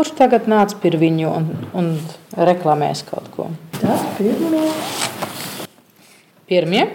Kurš 0.00 0.14
tagad 0.16 0.46
nāca 0.48 0.78
pie 0.80 0.94
viņu 0.96 1.28
un, 1.28 1.48
un 1.76 1.88
reklamēs 2.48 3.02
kaut 3.04 3.26
ko? 3.34 3.50
Tas 3.74 4.00
pirmie. 4.16 4.62
Pirmie? 6.48 6.86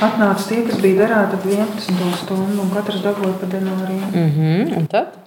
Atnāca 0.00 0.46
tie, 0.46 0.62
kas 0.64 0.78
bija 0.80 1.08
ap 1.18 1.44
11 1.44 1.84
stundu, 2.22 2.62
un 2.64 2.70
katrs 2.72 3.02
dabūja 3.04 3.34
pa 3.42 3.48
denāriju. 3.52 4.08
Mm 4.08 4.30
-hmm. 4.36 4.78
Un 4.78 4.86
tad? 4.94 5.18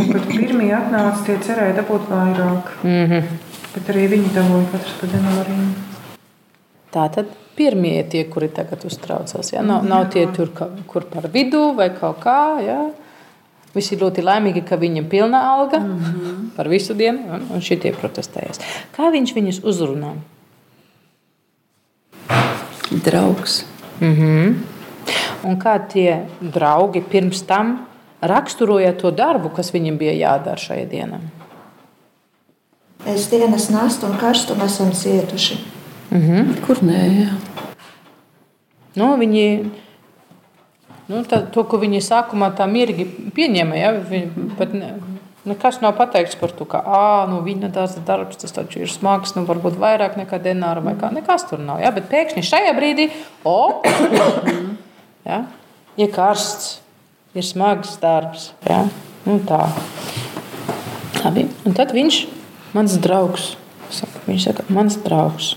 Un, 0.00 0.10
kad 0.10 0.26
pirmie 0.32 0.72
atnāca, 0.74 1.22
tie 1.28 1.38
cerēja 1.38 1.76
dabūt 1.78 2.10
vairāk. 2.10 2.74
Mm 2.82 3.06
-hmm. 3.06 3.22
Bet 3.76 3.94
arī 3.94 4.08
viņi 4.16 4.34
dabūja 4.40 4.66
katrs 4.72 4.98
pa 5.00 5.12
denāriju. 5.14 5.70
Tā 6.90 7.08
tad 7.14 7.30
pirmie 7.54 7.94
ir 8.00 8.10
tie, 8.10 8.24
kuri 8.24 8.48
tagad 8.48 8.84
uztraucās. 8.84 9.52
Ja? 9.52 9.62
Nav, 9.62 9.84
nav 9.84 10.10
tie, 10.10 10.26
tur, 10.26 10.50
kur 10.86 11.04
par 11.04 11.30
vidu 11.30 11.72
vai 11.74 11.90
kaut 12.00 12.18
kā. 12.26 12.58
Ja? 12.66 12.90
Visi 13.74 13.94
ir 13.94 14.02
ļoti 14.04 14.22
laimīgi, 14.22 14.62
ka 14.66 14.78
viņam 14.78 15.04
ir 15.04 15.10
pilna 15.10 15.40
alga 15.54 15.80
mm 15.80 15.98
-hmm. 15.98 16.50
par 16.56 16.68
visu 16.68 16.94
dienu, 16.94 17.18
un, 17.34 17.46
un 17.50 17.60
šitie 17.60 17.92
protestējas. 17.92 18.60
Kā 18.96 19.10
viņš 19.10 19.34
viņus 19.34 19.60
uzrunā? 19.64 20.14
Draugs. 23.04 23.64
Mm 24.00 24.14
-hmm. 24.14 24.54
Un 25.44 25.56
kā 25.60 25.78
tie 25.88 26.26
draugi 26.40 27.00
pirms 27.00 27.42
tam 27.42 27.86
raksturoja 28.20 28.92
to 28.98 29.10
darbu, 29.10 29.48
kas 29.48 29.72
viņam 29.72 29.98
bija 29.98 30.12
jādara 30.12 30.56
šajā 30.56 30.88
dienā? 30.88 31.18
Mēs 33.04 33.30
dienas 33.30 33.70
nastu 33.70 34.06
un 34.06 34.16
karstumu 34.18 34.64
esam 34.64 34.92
cietuši. 34.92 35.58
Mm 36.10 36.20
-hmm. 36.20 36.66
Kur 36.66 36.76
nē? 36.76 37.28
Nu, 38.94 39.16
viņi 39.16 39.70
Nu, 41.04 41.20
tā, 41.28 41.42
to, 41.52 41.66
ko 41.68 41.76
viņi 41.82 42.00
sākumā 42.04 42.48
tā 42.56 42.64
mierīgi 42.70 43.04
pieņēma, 43.36 43.76
ja, 43.76 43.90
pat 44.56 44.72
ne, 44.72 44.94
nekas 45.44 45.82
nav 45.82 45.92
pateikts 45.98 46.38
par 46.40 46.54
to, 46.56 46.64
ka 46.68 46.80
nu, 47.28 47.42
viņa 47.44 47.68
tās 47.74 47.98
darbs, 48.06 48.40
tas 48.40 48.56
ir 48.78 48.88
smags, 48.88 49.34
nu, 49.36 49.44
varbūt 49.48 49.76
vairāk 49.80 50.16
nekā 50.20 50.40
denāra 50.40 50.80
vai 50.84 50.94
kā. 50.96 51.12
Nekas 51.12 51.44
tur 51.50 51.60
nav. 51.60 51.82
Ja, 51.84 51.92
bet 51.92 52.08
pēkšņi 52.12 52.46
šajā 52.48 52.72
brīdī, 52.78 53.10
o, 53.44 53.82
ja, 55.28 55.42
ir 56.00 56.10
karsts, 56.14 56.78
ir 57.36 57.44
smags 57.44 57.98
darbs. 58.00 58.52
Ja, 58.64 58.86
nu, 59.28 59.36
tā. 59.44 59.66
Labi. 61.20 61.46
Un 61.68 61.76
tad 61.76 61.92
viņš, 61.96 62.22
mans 62.76 62.96
draugs, 63.04 63.54
saka, 63.92 64.24
viņš 64.24 64.48
saka, 64.48 64.66
mans 64.72 64.96
draugs. 65.04 65.54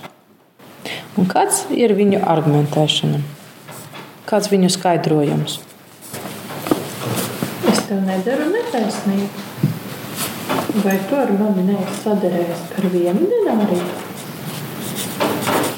Un 1.19 1.27
kāds 1.27 1.65
ir 1.75 1.95
viņu 1.95 2.21
argumentēšana? 2.23 3.36
Kāds 4.27 4.49
viņu 4.51 4.67
skaidrojums? 4.73 5.53
Es 7.71 7.79
tev 7.87 8.01
nedaru 8.03 8.49
netaisnību. 8.51 9.45
Vai 10.83 10.97
tu 11.07 11.15
ar 11.15 11.31
mani 11.39 11.63
neesi 11.69 11.95
sadarējis 12.01 12.65
par 12.73 12.89
vienu 12.91 13.29
denāriju? 13.31 13.87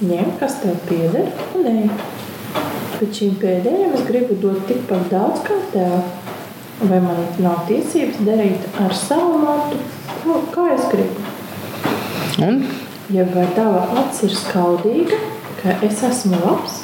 Ņem, 0.10 0.34
kas 0.42 0.58
tev 0.64 0.82
pieder, 0.90 1.30
un 1.60 1.70
ej. 1.70 1.86
Bet 2.98 3.22
šīm 3.22 3.38
pēdējām 3.44 3.94
es 4.00 4.10
gribu 4.10 4.40
dot 4.42 4.66
tikpat 4.72 5.06
daudz 5.14 5.46
kā 5.46 5.62
tev. 5.76 6.00
Vai 6.90 7.04
man 7.06 7.22
nav 7.44 7.66
tiesības 7.70 8.22
darīt 8.26 8.66
ar 8.82 8.98
savu 8.98 9.44
matu, 9.46 9.78
ko, 10.24 10.42
kā 10.56 10.72
es 10.74 10.90
gribu? 10.90 11.30
Un, 12.40 12.64
Ja 13.10 13.24
vai 13.34 13.48
tava 13.56 13.88
acs 13.98 14.20
ir 14.28 14.34
skaudīga, 14.38 15.18
ka 15.58 15.74
es 15.86 16.04
esmu 16.06 16.38
labs, 16.44 16.84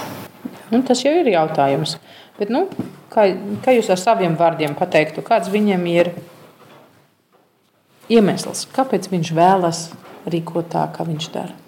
un 0.71 0.85
tas 0.85 1.03
jau 1.05 1.13
ir 1.19 1.33
jautājums. 1.33 1.97
Bet, 2.39 2.51
nu, 2.51 2.65
kā, 3.13 3.27
kā 3.65 3.75
jūs 3.75 3.91
ar 3.93 4.01
saviem 4.01 4.37
vārdiem 4.39 4.75
pateiktu, 4.77 5.23
kāds 5.25 5.51
viņam 5.53 5.85
ir 5.91 6.13
iemesls, 8.11 8.65
kāpēc 8.75 9.09
viņš 9.11 9.35
vēlas 9.35 9.85
rīkot 10.29 10.73
tā, 10.73 10.87
kā 10.93 11.05
viņš 11.07 11.29
dara? 11.33 11.64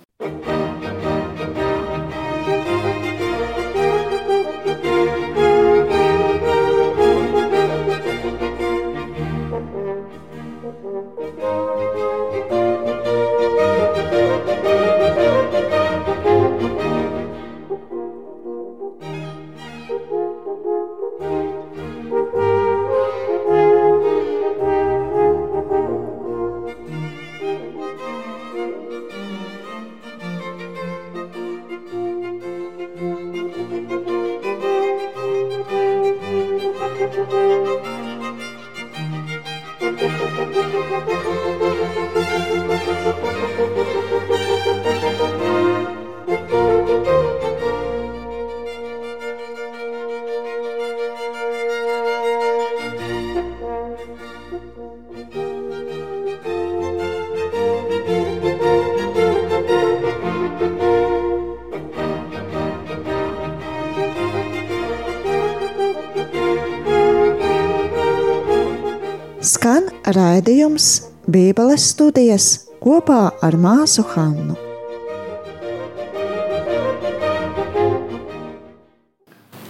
Skan 69.47 69.85
raidījums 70.11 70.85
Bībeles 71.31 71.85
studijas 71.93 72.47
kopā 72.83 73.29
ar 73.45 73.55
māsu 73.55 74.03
Hannu. 74.11 74.57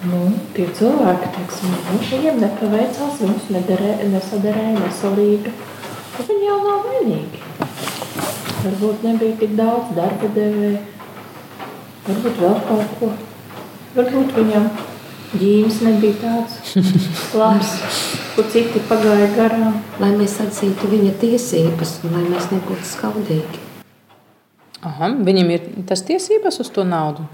Nu, 0.08 0.22
tie 0.56 0.66
cilvēki, 0.80 1.30
teiksim, 1.36 1.78
nu, 1.92 2.00
viņiem 2.10 2.42
nepaveicās, 2.42 3.22
viņus 3.22 3.54
nedarē, 3.54 3.94
nesadarēja 4.16 4.74
nesalīgi. 4.80 5.54
tad 6.16 6.34
Viņi 6.34 6.50
jau 6.50 6.60
nav 6.66 6.90
vainīgi. 6.90 7.46
Varbūt 8.64 9.06
nebija 9.06 9.40
tik 9.44 9.58
daudz 9.62 9.94
darba 10.00 10.32
devēja, 10.40 10.86
varbūt 12.08 12.46
vēl 12.48 12.62
kaut 12.72 13.02
ko. 13.04 13.16
Varbūt 14.00 14.40
viņam 14.42 14.72
ģīmis 15.38 15.84
nebija 15.86 16.24
tāds 16.24 16.80
labs, 17.38 17.76
ko 18.38 18.46
citi 18.54 18.80
pagāja 18.90 19.28
garām. 19.36 19.80
lai 20.00 20.12
mēs 20.14 20.38
atzītu 20.44 20.88
viņa 20.92 21.16
tiesības 21.22 21.98
un 22.06 22.14
lai 22.16 22.24
mēs 22.30 22.52
nebūtu 22.54 22.86
skaudīgi. 22.86 23.64
Aha, 24.86 25.10
viņam 25.26 25.50
ir 25.56 25.68
tas 25.90 26.04
tiesības 26.06 26.60
uz 26.62 26.70
to 26.70 26.86
naudu. 26.86 27.26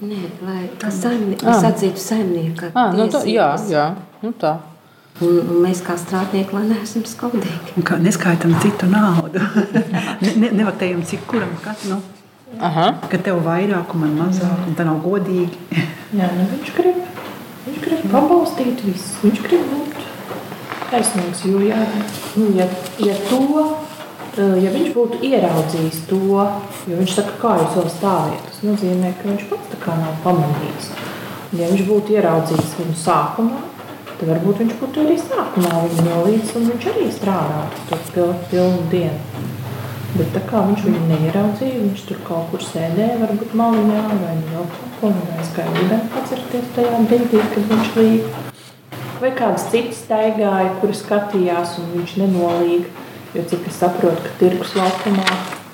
Nē, 0.00 0.20
lai 0.46 0.62
saimnie, 0.88 1.36
Ah. 1.42 1.50
mēs 1.50 1.64
atzītu 1.74 2.00
saimnieku 2.00 2.70
Ah, 2.74 2.92
nu, 2.96 3.08
tā, 3.12 3.20
jā, 3.28 3.48
jā, 3.68 3.94
nu 4.22 4.30
tā. 4.32 4.54
Un, 5.20 5.34
un 5.42 5.58
mēs 5.66 5.82
kā 5.84 5.96
strādnieki, 6.00 6.54
lai 6.54 6.62
neesam 6.70 7.02
skaudīgi. 7.04 7.74
Un 7.76 7.82
kā 7.84 7.98
neskaitām 8.00 8.54
citu 8.62 8.86
naudu. 8.88 9.42
ne, 10.22 10.30
ne, 10.36 10.50
Nevatējam, 10.62 11.02
cik 11.04 11.26
kuram 11.28 11.50
kas. 11.64 11.84
Nu, 11.90 11.98
Aha. 12.60 12.86
ka 13.10 13.18
tev 13.18 13.42
vairāk 13.44 13.92
un 13.94 14.00
man 14.06 14.14
mazāk, 14.22 14.62
un 14.70 14.74
tā 14.78 14.86
nav 14.88 15.02
godīgi. 15.04 15.58
Jā, 16.16 16.30
nu 16.38 16.46
viņš 16.54 16.72
grib, 16.78 17.02
viņš 17.66 17.82
grib 17.84 18.06
pabalstīt 18.14 18.80
visu. 18.86 19.12
Viņš 19.26 19.42
grib 19.44 19.66
būt 19.74 19.89
taisnīgs. 20.90 21.44
Jo, 21.48 21.62
ja, 21.64 21.78
nu, 22.36 22.50
ja, 22.58 22.66
ja, 23.02 23.16
to, 23.30 23.66
eh, 24.36 24.56
ja 24.64 24.72
viņš 24.74 24.92
būtu 24.96 25.20
ieraudzījis 25.30 26.02
to, 26.10 26.20
jo 26.90 27.00
viņš 27.00 27.16
saka, 27.18 27.36
kā 27.42 27.56
jūs 27.62 27.78
vēl 27.78 27.90
stāvjat, 27.96 28.48
tas 28.48 28.62
nozīmē, 28.66 29.14
ka 29.20 29.28
viņš 29.30 29.48
pats 29.52 29.74
tā 29.74 29.80
kā 29.84 29.96
nav 30.00 30.18
pamanījis. 30.26 30.90
Ja 31.58 31.70
viņš 31.72 31.86
būtu 31.88 32.16
ieraudzījis 32.18 32.76
viņu 32.78 32.98
sākumā, 33.04 33.62
tad 34.18 34.28
varbūt 34.28 34.64
viņš 34.64 34.76
būtu 34.82 35.04
arī 35.04 35.16
sākumā 35.18 35.86
viņu 35.86 36.04
nolīdz, 36.10 36.52
un 36.58 36.68
viņš 36.74 36.90
arī 36.92 37.08
strādātu 37.14 37.88
to 37.88 38.02
pilnu, 38.12 38.36
pilnu 38.52 38.84
dienu. 38.92 39.48
Bet 40.10 40.32
tā 40.34 40.40
kā 40.42 40.60
viņš 40.66 40.80
viņu 40.88 41.00
neieraudzīja, 41.06 41.82
viņš 41.84 42.00
tur 42.08 42.18
kaut 42.26 42.48
kur 42.50 42.62
sēdēja, 42.66 43.20
varbūt 43.20 43.52
maliņā 43.58 44.00
vai 44.10 44.32
vēl 44.50 44.64
kaut 44.74 44.96
ko 44.98 45.10
un 45.12 45.20
aizgāja 45.36 45.70
ūdeni 45.70 46.10
pacerties 46.14 46.72
tajā 46.74 47.02
brīdī, 47.06 47.42
kad 47.52 47.68
viņš 47.70 47.92
līga. 47.98 48.39
Vai 49.20 49.30
kāds 49.36 49.66
cits 49.68 50.02
staigāja, 50.06 50.74
kuri 50.80 50.96
skatījās 50.96 51.76
un 51.80 51.90
viņš 51.98 52.16
nenolīga. 52.22 53.06
Jo 53.30 53.44
cik 53.46 53.66
es 53.70 53.76
saprotu, 53.78 54.24
ka 54.24 54.32
tirgus 54.40 54.72
laukumā 54.74 55.26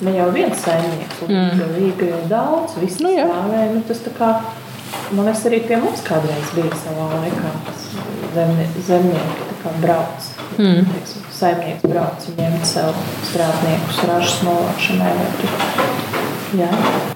ne 0.04 0.12
jau 0.12 0.26
viens 0.34 0.58
saimnieks, 0.60 1.22
mm. 1.24 1.60
jo 1.60 1.68
līga 1.78 2.10
jau 2.10 2.20
daudz, 2.28 2.74
visi 2.82 3.04
Nu 3.06 3.14
stāvēja. 3.14 3.70
Nu, 3.72 3.80
tas 3.88 4.02
tā 4.04 4.12
kā, 4.18 4.28
man 5.16 5.24
liekas, 5.24 5.46
arī 5.48 5.62
pie 5.64 5.80
mums 5.80 6.04
kādreiz 6.04 6.52
bija 6.52 6.82
savā 6.82 7.08
laikā, 7.14 7.54
kas 7.70 7.88
zemnie, 8.36 8.68
zemnieki 8.90 9.48
tā 9.48 9.58
kā 9.64 9.74
brauc. 9.80 10.30
Mm. 10.58 10.84
Teiksim, 10.92 11.26
saimnieks 11.40 11.88
brauc 11.88 12.30
ņemt 12.36 12.68
sev 12.68 13.04
strādniekus 13.30 14.04
ražas 14.10 14.40
novākšanai. 14.44 15.16
Jā. 16.60 17.15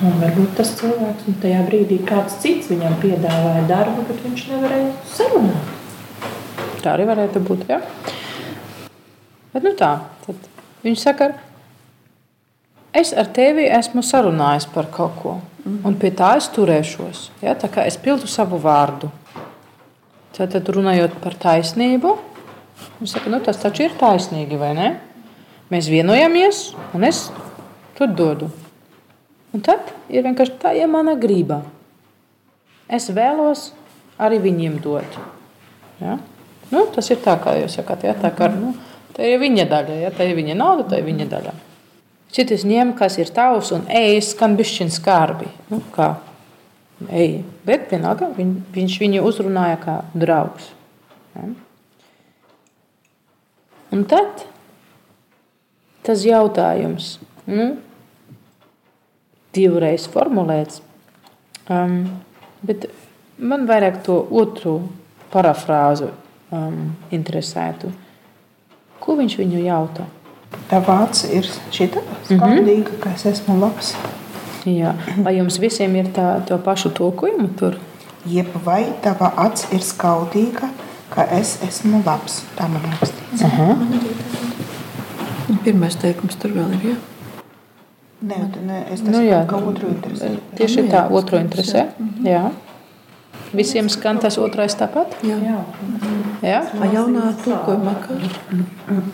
Un 0.00 0.14
varbūt 0.16 0.54
tas 0.56 0.70
cilvēks, 0.78 1.26
un 1.28 1.34
tajā 1.42 1.60
brīdī 1.66 1.98
kāds 2.08 2.38
cits 2.40 2.70
viņam 2.72 2.94
piedāvāja 3.02 3.66
darbu, 3.68 4.06
bet 4.08 4.22
viņš 4.24 4.46
nevarēja 4.48 4.92
sarunāt. 5.12 5.74
Tā 6.80 6.94
arī 6.94 7.04
varētu 7.10 7.42
būt. 7.44 7.66
Ja? 7.68 7.82
Bet 9.52 9.66
nu 9.66 9.74
tā, 9.76 9.90
tad 10.24 10.46
viņš 10.86 11.02
saka, 11.04 11.28
es 12.96 13.12
ar 13.12 13.28
tevi 13.36 13.66
esmu 13.68 14.00
sarunājis 14.06 14.70
par 14.72 14.88
kaut 14.94 15.18
ko, 15.20 15.34
un 15.68 15.98
pie 16.00 16.12
tā 16.16 16.32
es 16.40 16.48
turēšos. 16.54 17.26
Ja? 17.44 17.52
Tā 17.52 17.68
kā 17.68 17.84
es 17.84 18.00
pildu 18.00 18.30
savu 18.30 18.56
vārdu. 18.62 19.12
Tad, 20.32 20.54
tad 20.54 20.72
runājot 20.72 21.20
par 21.20 21.36
taisnību, 21.36 22.14
viņš 23.02 23.18
saka, 23.18 23.28
nu, 23.28 23.42
tas 23.44 23.60
taču 23.60 23.84
ir 23.84 24.00
taisnīgi, 24.00 24.56
vai 24.56 24.72
ne? 24.78 24.88
Mēs 25.68 25.92
vienojamies, 25.92 26.70
un 26.96 27.04
es 27.04 27.26
to 28.00 28.08
dodu. 28.08 28.48
Un 29.50 29.62
tad 29.66 29.90
ir 30.12 30.24
vienkārši 30.26 30.58
tā, 30.62 30.74
ja 30.78 30.86
mana 30.90 31.16
grība. 31.18 31.62
Es 32.90 33.08
vēlos 33.14 33.70
arī 34.20 34.38
viņiem 34.42 34.78
dot. 34.82 35.18
Ja? 36.00 36.18
Nu, 36.70 36.84
tas 36.94 37.10
ir 37.10 37.18
tā, 37.24 37.34
kā 37.42 37.56
jūs 37.58 37.78
sakāt, 37.80 38.06
ja? 38.06 38.14
tā, 38.18 38.30
kā, 38.34 38.50
nu, 38.54 38.74
tā 39.16 39.26
ir 39.26 39.40
viņa 39.42 39.66
daļa. 39.70 39.98
Ja? 40.04 40.12
Tā 40.14 40.28
ir 40.28 40.38
viņa 40.38 40.56
nauda, 40.58 40.86
tā 40.90 41.00
ir 41.00 41.08
viņa 41.08 41.26
daļa. 41.30 41.54
Citas 42.30 42.62
ņem, 42.66 42.92
kas 42.98 43.18
ir 43.18 43.32
tavs, 43.34 43.72
un 43.74 43.88
ej, 43.90 44.20
skan 44.22 44.54
bišķiņ 44.58 44.92
skarbi. 44.94 45.50
Nu, 45.72 45.80
kā? 45.94 46.12
Ej. 47.10 47.40
Bet 47.66 47.90
vienalga 47.90 48.28
viņ, 48.36 48.54
viņš 48.74 48.96
viņu 49.02 49.24
uzrunāja 49.26 49.80
kā 49.82 49.96
draugs. 50.14 50.70
Ja? 51.34 51.48
Un 53.90 54.06
tad 54.06 54.44
tas 56.06 56.22
jautājums, 56.24 57.16
nu, 57.50 57.72
divreiz 59.56 60.06
formulēts, 60.10 60.80
um, 61.68 62.04
bet 62.66 62.88
man 63.38 63.66
vairāk 63.70 64.00
to 64.06 64.20
otru 64.30 64.78
parafrāzu 65.32 66.10
um, 66.52 66.94
interesētu. 67.10 67.92
Ko 69.00 69.16
viņš 69.18 69.36
viņu 69.40 69.64
jautā? 69.64 70.06
Tā 70.70 70.80
vārds 70.82 71.24
ir 71.30 71.46
šī 71.46 71.92
skaidrīga, 72.28 72.96
ka 73.02 73.14
es 73.14 73.26
esmu 73.30 73.58
labs. 73.60 73.94
Jā. 74.68 74.92
Vai 75.24 75.38
jums 75.38 75.56
visiem 75.62 75.94
ir 75.96 76.10
tā, 76.14 76.34
to 76.46 76.58
pašu 76.60 76.90
tulkojumu 76.94 77.48
tur? 77.56 77.78
jeb 78.26 78.46
vai 78.64 78.84
tava 79.02 79.32
acs 79.36 79.66
ir 79.72 79.84
skaudīga, 79.84 80.68
ka 81.10 81.24
es 81.36 81.56
esmu 81.66 82.02
labs. 82.06 82.42
Tā 82.56 82.68
man 82.68 82.84
rakstīts. 82.92 83.44
Pirmais 85.64 85.96
teikums 85.98 86.38
tur 86.40 86.54
vēl 86.54 86.76
ir. 86.76 86.84
Ja? 86.92 86.98
Nē, 88.20 88.36
tu 88.52 88.60
ne, 88.66 88.82
es 88.92 89.00
Nu, 89.02 89.10
nu, 89.14 89.20
jā. 89.24 89.38
jā. 89.48 89.60
otru 89.70 89.88
interesē. 89.88 90.30
Tieši 90.58 90.82
tā, 90.92 91.06
otru 91.10 91.38
interesē. 91.40 91.86
Jā. 92.24 92.50
Visiem 93.56 93.88
skan 93.90 94.18
tas 94.22 94.36
otrais 94.38 94.74
tāpat? 94.78 95.16
Jā. 95.26 95.38
Jā. 96.44 96.58
A 96.80 96.90
jaunā 96.92 97.30
tulkojumā 97.44 97.94
kā? 98.04 98.18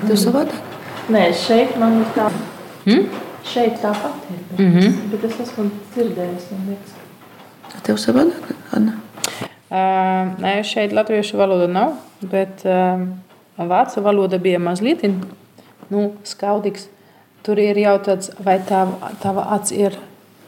Tev 0.07 0.16
savādāk? 0.21 0.59
Nē, 1.09 1.23
šeit 1.38 1.77
man 1.79 2.01
ir 2.03 2.11
tā. 2.16 2.27
Hmm? 2.85 3.07
Šeit 3.47 3.79
tāpat 3.81 4.27
ir. 4.35 4.42
Bet, 4.51 4.59
Mhm. 4.59 5.11
bet 5.12 5.25
es 5.25 5.37
esmu 5.47 5.71
dzirdējis, 5.95 6.51
man 6.51 6.66
liekas. 6.69 6.92
A 7.77 7.81
Tev 7.87 7.97
savādāk, 7.97 8.51
Anna? 8.73 8.92
Uh, 9.71 10.35
nē, 10.42 10.62
šeit 10.64 10.92
latviešu 10.92 11.37
valoda 11.38 11.66
nav, 11.66 11.95
bet 12.23 12.62
uh, 12.66 13.07
vācu 13.59 14.03
valoda 14.03 14.38
bija 14.38 14.59
mazliet 14.59 15.03
nu, 15.90 16.12
skaudīgs. 16.25 16.88
Tur 17.47 17.61
ir 17.63 17.79
jautāts, 17.79 18.33
vai 18.43 18.57
tava, 18.67 19.13
tava 19.23 19.45
acs 19.55 19.71
ir, 19.71 19.95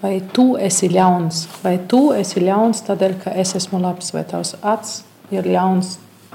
vai 0.02 0.16
tu 0.34 0.56
esi 0.58 0.88
ļauns, 0.90 1.44
vai 1.62 1.76
tu 1.90 2.08
esi 2.10 2.42
ļauns 2.42 2.82
tādēļ, 2.88 3.14
ka 3.22 3.34
es 3.38 3.54
esmu 3.54 3.78
labs, 3.84 4.10
vai 4.16 4.24
tavs 4.26 4.56
acs 4.66 4.96
ir 5.30 5.46
ļauns 5.46 5.92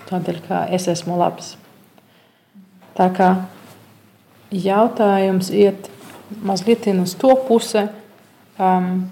tādēļ, 0.07 0.39
ka 0.47 0.61
es 0.71 0.87
esmu 0.87 1.17
labs. 1.19 1.57
Tā 2.95 3.09
kā 3.11 3.29
jautājums 4.53 5.51
iet 5.51 5.89
mazliet 6.47 6.87
uz 6.95 7.17
to 7.19 7.35
pusi. 7.47 7.83
Um, 8.55 9.11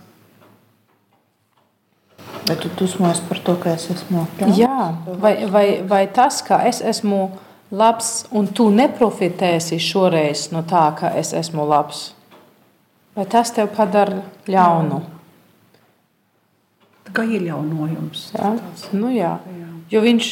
Bet 2.48 2.60
tu 2.64 2.70
dusmojies 2.80 3.22
par 3.28 3.40
to, 3.44 3.60
ka 3.60 3.76
es 3.76 3.90
esmu 3.92 4.24
ļauns? 4.40 4.56
Jā, 4.56 4.92
vai, 5.20 5.36
vai, 5.52 5.66
vai 5.88 6.06
tas, 6.08 6.40
ka 6.48 6.64
es 6.68 6.80
esmu 6.82 7.28
labs 7.72 8.26
un 8.36 8.50
tu 8.52 8.68
neprofitēsi 8.74 9.80
šoreiz 9.80 10.50
no 10.52 10.64
tā, 10.68 10.90
ka 11.00 11.14
es 11.20 11.32
esmu 11.38 11.66
labs, 11.68 12.12
vai 13.16 13.26
tas 13.32 13.54
tev 13.56 13.72
padara 13.76 14.22
ļaunu? 14.52 15.02
Tā 17.08 17.16
kā 17.16 17.26
iejaunojums. 17.28 18.32
Ja? 18.38 18.56
Nu, 18.96 19.12
jā. 19.12 19.38
Jo 19.92 20.04
viņš 20.04 20.32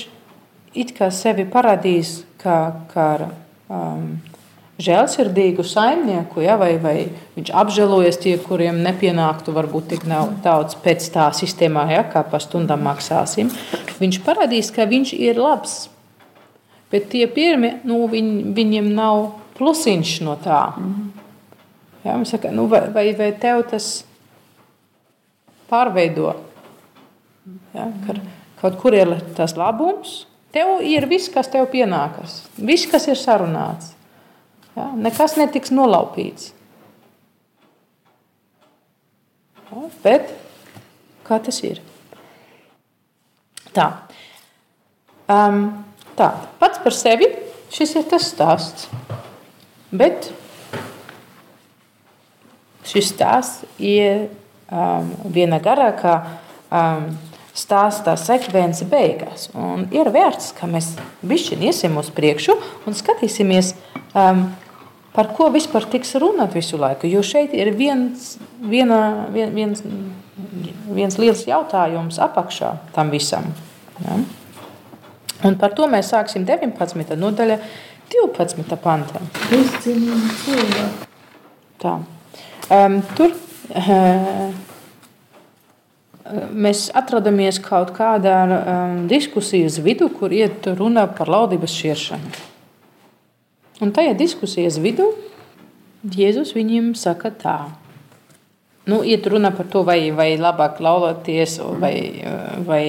it 0.80 0.94
kā 0.96 1.10
sevi 1.12 1.48
parādīs 1.50 2.22
kā, 2.40 2.58
kā 2.92 3.08
um, 3.68 4.20
žēlsirdīgu 4.80 5.66
saimnieku, 5.68 6.44
ja? 6.46 6.56
vai, 6.60 6.76
vai 6.80 6.96
viņš 7.36 7.52
apžēlojas 7.62 8.20
tie, 8.24 8.38
kuriem 8.44 8.80
nepienāktu 8.86 9.56
varbūt 9.56 9.90
tik 9.96 10.06
daudz 10.44 10.78
pēc 10.84 11.10
tā 11.16 11.30
sistēmā, 11.36 11.88
ja? 11.92 12.04
kā 12.08 12.24
pa 12.24 12.40
stundām 12.44 12.86
maksāsim. 12.88 13.52
Viņš 14.00 14.22
parādīs, 14.28 14.72
ka 14.76 14.88
viņš 14.88 15.16
ir 15.20 15.40
labs. 15.40 15.88
Bet 16.90 17.12
tie 17.12 17.28
pirmie, 17.30 17.76
nu, 17.86 18.02
viņ, 18.10 18.30
viņiem 18.58 18.88
nav 18.98 19.28
plusiņš 19.60 20.14
no 20.26 20.36
tā. 20.42 20.64
Ja? 22.02 22.16
Viņš 22.16 22.34
saka, 22.34 22.54
nu, 22.56 22.66
vai, 22.72 22.88
vai, 22.94 23.12
vai 23.18 23.30
tev 23.38 23.62
tas 23.70 23.92
pārveido? 25.70 26.34
Ja? 27.76 27.90
Ka 28.08 28.18
kaut 28.62 28.80
kur 28.82 28.98
ir 28.98 29.14
tas 29.38 29.54
labums, 29.60 30.24
tev 30.56 30.80
ir 30.86 31.06
viss, 31.12 31.30
kas 31.32 31.52
tev 31.52 31.70
pienākas, 31.72 32.42
viss, 32.58 32.90
kas 32.90 33.06
ir 33.12 33.20
sarunāts. 33.20 33.94
Ja? 34.74 34.90
Nekas 34.98 35.38
netiks 35.38 35.74
nolaupīts. 35.76 36.54
Ja? 39.70 39.86
Bet 40.02 40.34
kā 41.28 41.38
tas 41.46 41.62
ir? 41.62 41.84
Tā. 43.76 43.86
Um, 45.30 45.68
tā. 46.20 46.34
Pats 46.60 46.82
par 46.84 46.96
sevi 46.96 47.30
šis 47.74 47.96
ir 48.00 48.06
tas 48.12 48.28
stāsts. 48.32 48.90
Bet 49.90 50.30
šis 52.90 53.10
stāsts 53.14 53.66
ir 53.82 54.28
um, 54.70 55.10
viena 55.34 55.60
garākā 55.64 56.16
um, 56.70 57.10
stāstā 57.58 58.16
sekvence 58.20 58.86
beigās. 58.90 59.50
Un 59.58 59.88
ir 59.96 60.10
vērts, 60.14 60.54
ka 60.58 60.70
mēs 60.70 60.94
bišķiņ 61.26 61.68
iesim 61.70 61.98
uz 62.00 62.12
priekšu 62.16 62.56
un 62.88 62.98
skatīsimies, 62.98 63.74
um, 64.14 64.48
par 65.16 65.32
ko 65.36 65.50
vispār 65.54 65.88
tiks 65.90 66.14
runāt 66.22 66.56
visu 66.56 66.80
laiku. 66.80 67.10
Jo 67.10 67.24
šeit 67.26 67.56
ir 67.58 67.74
viens, 67.76 68.36
viena, 68.62 69.28
vien, 69.34 69.54
viens, 69.56 69.84
viens 70.90 71.18
liels 71.20 71.46
jautājums 71.50 72.22
apakšā 72.22 72.76
tam 72.96 73.12
visam. 73.14 73.50
Ja? 74.06 74.22
Un 75.48 75.56
par 75.60 75.72
to 75.78 75.88
mēs 75.88 76.12
sāksim 76.12 76.44
19. 76.48 77.16
nodaļa 77.20 77.60
12. 78.12 78.80
pantā. 78.84 79.22
Tā. 81.80 81.94
Um, 82.70 83.00
tur 83.16 83.32
uh, 83.32 84.50
mēs 86.52 86.90
atrodamies 86.98 87.62
kaut 87.64 87.94
kādā 87.96 88.38
um, 88.46 89.00
diskusijas 89.10 89.80
vidū, 89.86 90.10
kur 90.12 90.34
iet 90.36 90.68
runa 90.78 91.08
par 91.08 91.32
laudības 91.32 91.74
šķiršanu. 91.78 92.34
Un 93.80 93.96
tajā 93.96 94.12
diskusijas 94.20 94.78
vidū 94.84 95.08
Jēzus 96.04 96.54
viņiem 96.56 96.94
saka 96.96 97.32
tā. 97.36 97.58
Nu, 98.90 99.02
iet 99.06 99.28
runa 99.30 99.52
par 99.54 99.68
to, 99.70 99.84
vai, 99.86 100.00
vai 100.16 100.32
labāk 100.40 100.80
laulāties, 100.82 101.60
vai, 101.82 101.94
vai 102.66 102.84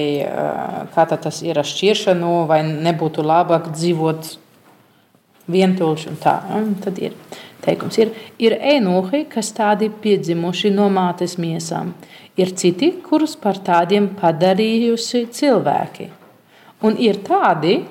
kā 0.95 1.05
tas 1.11 1.41
ir 1.45 1.59
ar 1.61 1.67
šķiršanu, 1.67 2.31
vai 2.49 2.63
nebūtu 2.65 3.25
labāk 3.25 3.69
dzīvot 3.75 4.31
vientuļš 5.51 6.07
un 6.11 6.19
tā. 6.21 6.35
Un 6.57 6.73
tad 6.81 6.99
ir 7.01 7.15
teikums, 7.61 7.99
ir, 8.01 8.13
ir 8.41 8.57
enohi, 8.57 9.25
kas 9.29 9.51
tādi 9.57 9.91
piedzimuši 10.03 10.73
no 10.73 10.87
mātes 10.93 11.37
miesām. 11.41 11.93
Ir 12.39 12.53
citi, 12.57 12.93
kurus 13.05 13.35
par 13.39 13.59
tādiem 13.61 14.09
padarījusi 14.17 15.25
cilvēki. 15.35 16.09
Un 16.87 16.97
ir 16.97 17.21
tādi, 17.27 17.81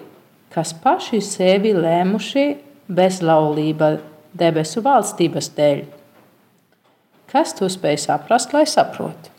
kas 0.50 0.72
paši 0.74 1.20
sevi 1.22 1.74
lēmuši 1.76 2.46
bezlaulība 2.90 3.98
debesu 4.34 4.82
valstības 4.82 5.52
dēļ. 5.54 5.99
Kas 7.30 7.54
to 7.58 7.68
spēj 7.70 8.00
saprast, 8.06 8.54
lai 8.54 8.66
saprotu? 8.66 9.30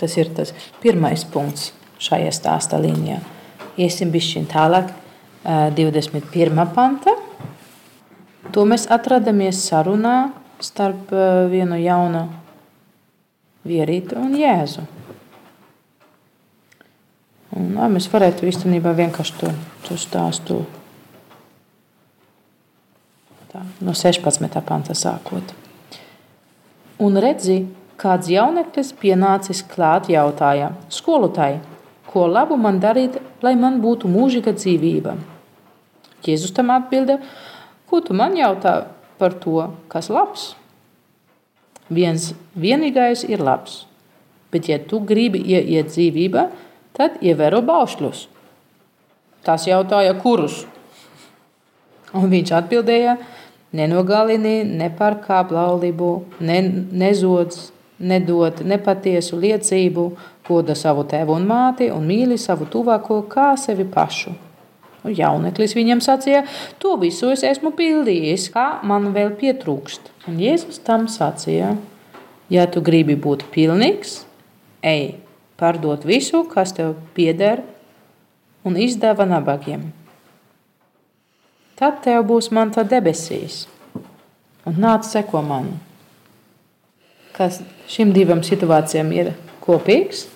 Tas 0.00 0.16
ir 0.18 0.30
tas 0.34 0.52
pirmais 0.82 1.22
punkts 1.28 1.72
šajā 2.02 2.32
stāsta 2.34 2.80
līnijā. 2.80 3.20
Iesim 3.80 4.10
bišķiņ 4.14 4.46
tālāk, 4.50 4.90
21. 5.44 6.64
panta. 6.74 7.14
To 8.54 8.64
mēs 8.68 8.86
atradamies 8.92 9.60
sarunā 9.68 10.32
starp 10.62 11.12
vienu 11.52 11.78
jaunu 11.82 12.26
vierītu 13.64 14.18
un 14.20 14.36
Jēzu. 14.38 14.84
Un, 17.54 17.74
lai, 17.76 17.90
mēs 17.92 18.08
varētu 18.10 18.48
īstenībā 18.50 18.94
vienkārši 18.96 19.36
to, 19.40 19.50
to 19.86 19.98
stāstu 20.00 20.62
tā, 23.52 23.62
no 23.84 23.94
16. 23.94 24.64
panta 24.66 24.96
sākot. 24.98 25.54
Un 27.02 27.18
redzi, 27.18 27.64
kāds 27.98 28.28
jauneklis 28.30 28.92
pienācis 29.00 29.64
klāt 29.66 30.06
jautāja 30.12 30.70
skolotāji, 30.94 31.58
ko 32.06 32.28
labu 32.30 32.54
man 32.60 32.78
darīt, 32.82 33.18
lai 33.42 33.56
man 33.58 33.80
būtu 33.82 34.06
mūžīga 34.10 34.54
dzīvība. 34.54 35.16
Jēzus 36.24 36.54
tam 36.54 36.70
atbildēja, 36.70 37.18
ko 37.90 37.98
tu 38.00 38.14
man 38.14 38.36
jautā 38.38 38.76
par 39.18 39.34
to, 39.42 39.72
kas 39.90 40.10
labs? 40.14 40.52
Viens 41.90 42.30
vienīgais 42.54 43.26
ir 43.26 43.42
labs, 43.42 43.84
bet 44.54 44.70
ja 44.70 44.78
tu 44.78 45.02
gribi 45.02 45.42
ieiet 45.42 45.90
dzīvībā, 45.90 46.46
tad 46.94 47.18
ievēro 47.20 47.60
baušļus. 47.66 48.28
Tas 49.44 49.66
jautāja, 49.68 50.14
kurus? 50.22 50.62
Un 52.14 52.30
viņš 52.30 52.54
atbildēja, 52.56 53.18
nenogalini, 53.74 54.62
nepārkāp 54.80 55.52
laulību, 55.54 56.10
ne, 56.46 56.60
nezodz, 56.94 57.70
nedod 57.98 58.62
nepatiesu 58.66 59.38
liecību, 59.42 60.08
goda 60.44 60.76
savu 60.76 61.06
tēvu 61.08 61.38
un 61.38 61.46
māti 61.48 61.88
un 61.92 62.04
mīli 62.08 62.38
savu 62.40 62.68
tuvāko 62.70 63.22
kā 63.30 63.54
sevi 63.60 63.86
pašu. 63.88 64.34
Un 65.04 65.12
jauneklis 65.12 65.74
viņam 65.76 66.00
sacīja, 66.04 66.44
to 66.80 66.94
visu 67.00 67.28
es 67.34 67.42
esmu 67.44 67.74
pildījis, 67.76 68.48
kā 68.54 68.80
man 68.88 69.10
vēl 69.16 69.34
pietrūkst. 69.40 70.08
Un 70.30 70.38
Jēzus 70.40 70.80
tam 70.84 71.04
sacīja, 71.12 71.74
ja 72.52 72.64
tu 72.72 72.80
gribi 72.84 73.16
būt 73.16 73.44
pilnīgs, 73.52 74.22
ej, 74.80 75.18
pārdot 75.60 76.06
visu, 76.08 76.46
kas 76.48 76.72
tev 76.76 76.96
pieder, 77.16 77.60
un 78.64 78.80
izdeva 78.80 79.28
nabagiem. 79.28 79.90
Tad 81.74 82.04
tev 82.04 82.22
būs 82.28 82.52
manta 82.54 82.84
debesīs, 82.86 83.64
un 84.66 84.76
nāc 84.78 85.02
seko 85.08 85.42
man. 85.42 85.72
Kas 87.34 87.58
šīm 87.90 88.12
divām 88.14 88.44
situācijām 88.46 89.10
ir 89.16 89.32
kopīgs? 89.64 90.28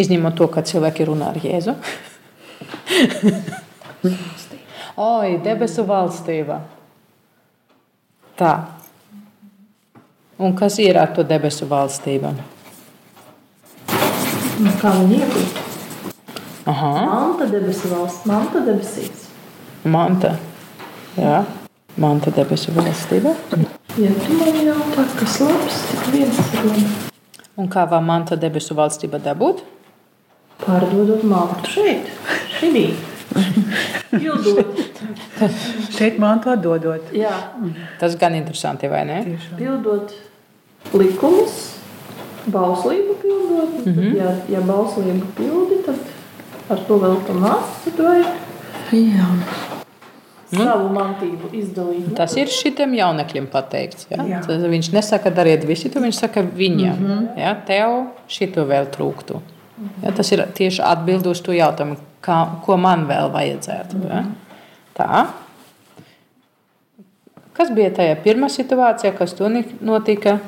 Izņemot 0.00 0.34
to, 0.38 0.48
ka 0.50 0.62
cilvēki 0.64 1.04
runā 1.10 1.26
ar 1.34 1.38
Jēzu. 1.38 1.74
Oi, 5.04 5.28
debesu 5.44 5.84
valstība. 5.86 6.60
Tā. 8.38 8.54
Un 10.40 10.56
kas 10.58 10.78
ir 10.82 10.96
ar 10.98 11.12
to 11.14 11.22
debesu 11.26 11.66
valstību? 11.70 12.32
Kā 14.80 14.90
viņi 15.02 15.16
iegūt? 15.20 15.50
Aha, 16.70 16.92
Manta 17.10 17.46
debesu 17.50 17.88
valsts, 17.92 18.24
manta 18.24 18.60
debesīs. 18.64 19.23
Manta. 19.84 20.34
Jā, 21.16 21.44
manta 22.00 22.32
debesu 22.34 22.72
valstība. 22.74 23.34
Ja 24.00 24.10
tu 24.18 24.38
man 24.40 24.56
jautā, 24.66 25.04
kas 25.20 25.38
labs, 25.44 25.82
tik 25.90 26.08
viens 26.14 26.38
ir 26.42 26.64
labi. 26.66 26.84
Un 27.56 27.68
kā 27.70 27.84
var 27.90 28.02
manta 28.02 28.36
debesu 28.36 28.74
valstība 28.74 29.20
dabūt? 29.22 29.62
Pārdodot 30.64 31.22
mantu 31.28 31.70
šeit, 31.70 32.10
šī. 32.58 32.86
Pildot, 34.14 34.80
Šeit 35.94 36.18
mantu 36.22 36.52
atdodot. 36.54 37.08
jā, 37.14 37.32
Tas 37.98 38.14
gan 38.18 38.34
interesanti, 38.38 38.88
vai 38.88 39.04
ne? 39.04 39.20
Tiešām. 39.26 39.56
pildot 39.58 40.12
likumus, 40.94 41.56
bauslību 42.46 43.16
pildot. 43.22 43.86
Mm. 43.86 43.94
-hmm. 43.94 44.16
ja, 44.16 44.34
ja 44.48 44.60
bauslību 44.60 45.26
pildi, 45.36 45.82
tad 45.86 45.98
ar 46.70 46.78
to 46.88 46.98
vēl 46.98 47.16
pa 47.26 47.32
maz, 47.32 47.74
tad 47.84 47.98
vajag 48.06 48.26
Jā. 48.94 49.28
savu 50.54 50.90
mantību 50.94 51.50
izdalīt. 51.56 52.12
Tas 52.18 52.36
ir 52.38 52.50
šitam 52.52 52.94
jauneklim 52.94 53.48
pateikts. 53.50 54.06
Ja? 54.10 54.22
Jā. 54.28 54.42
Tas 54.46 54.62
Viņš 54.74 54.92
nesaka, 54.94 55.32
dariet 55.34 55.64
visi 55.66 55.90
to, 55.90 56.02
viņš 56.04 56.20
saka 56.26 56.42
viņam. 56.42 56.98
Mm 56.98 57.10
-hmm. 57.10 57.28
ja? 57.40 57.54
Tev 57.66 58.06
šito 58.28 58.64
vēl 58.64 58.86
trūktu. 58.94 59.40
Ja? 60.02 60.12
Tas 60.12 60.32
ir 60.32 60.46
tieši 60.54 60.82
atbild 60.82 61.26
uz 61.26 61.40
to 61.42 61.52
jautājumu, 61.52 61.96
kā, 62.22 62.46
ko 62.64 62.76
man 62.76 63.06
vēl 63.08 63.32
vajadzētu. 63.32 63.96
Ja? 64.08 64.24
Tā. 64.94 65.26
Kas 67.52 67.70
bija 67.70 67.90
tajā 67.90 68.16
pirmā 68.22 68.48
situācijā, 68.48 69.12
kas 69.18 69.34
tur 69.34 69.50
notika? 69.80 70.38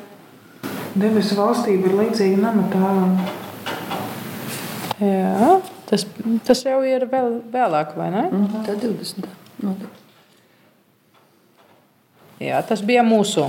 Debesu 0.95 1.35
valstība 1.35 1.87
ir 1.87 1.99
līdzīga 2.01 2.37
namatāvam. 2.41 3.17
Jā, 4.97 5.59
tas, 5.89 6.05
tas 6.47 6.63
jau 6.67 6.81
ir 6.87 7.05
vēl 7.11 7.39
vēlāk, 7.53 7.95
vai 7.97 8.09
ne? 8.13 8.25
Tā 8.67 8.75
20. 8.81 9.27
nodaļa. 9.63 9.93
Jā, 12.37 12.59
tas 12.69 12.83
bija 12.85 13.01
mūsu. 13.01 13.47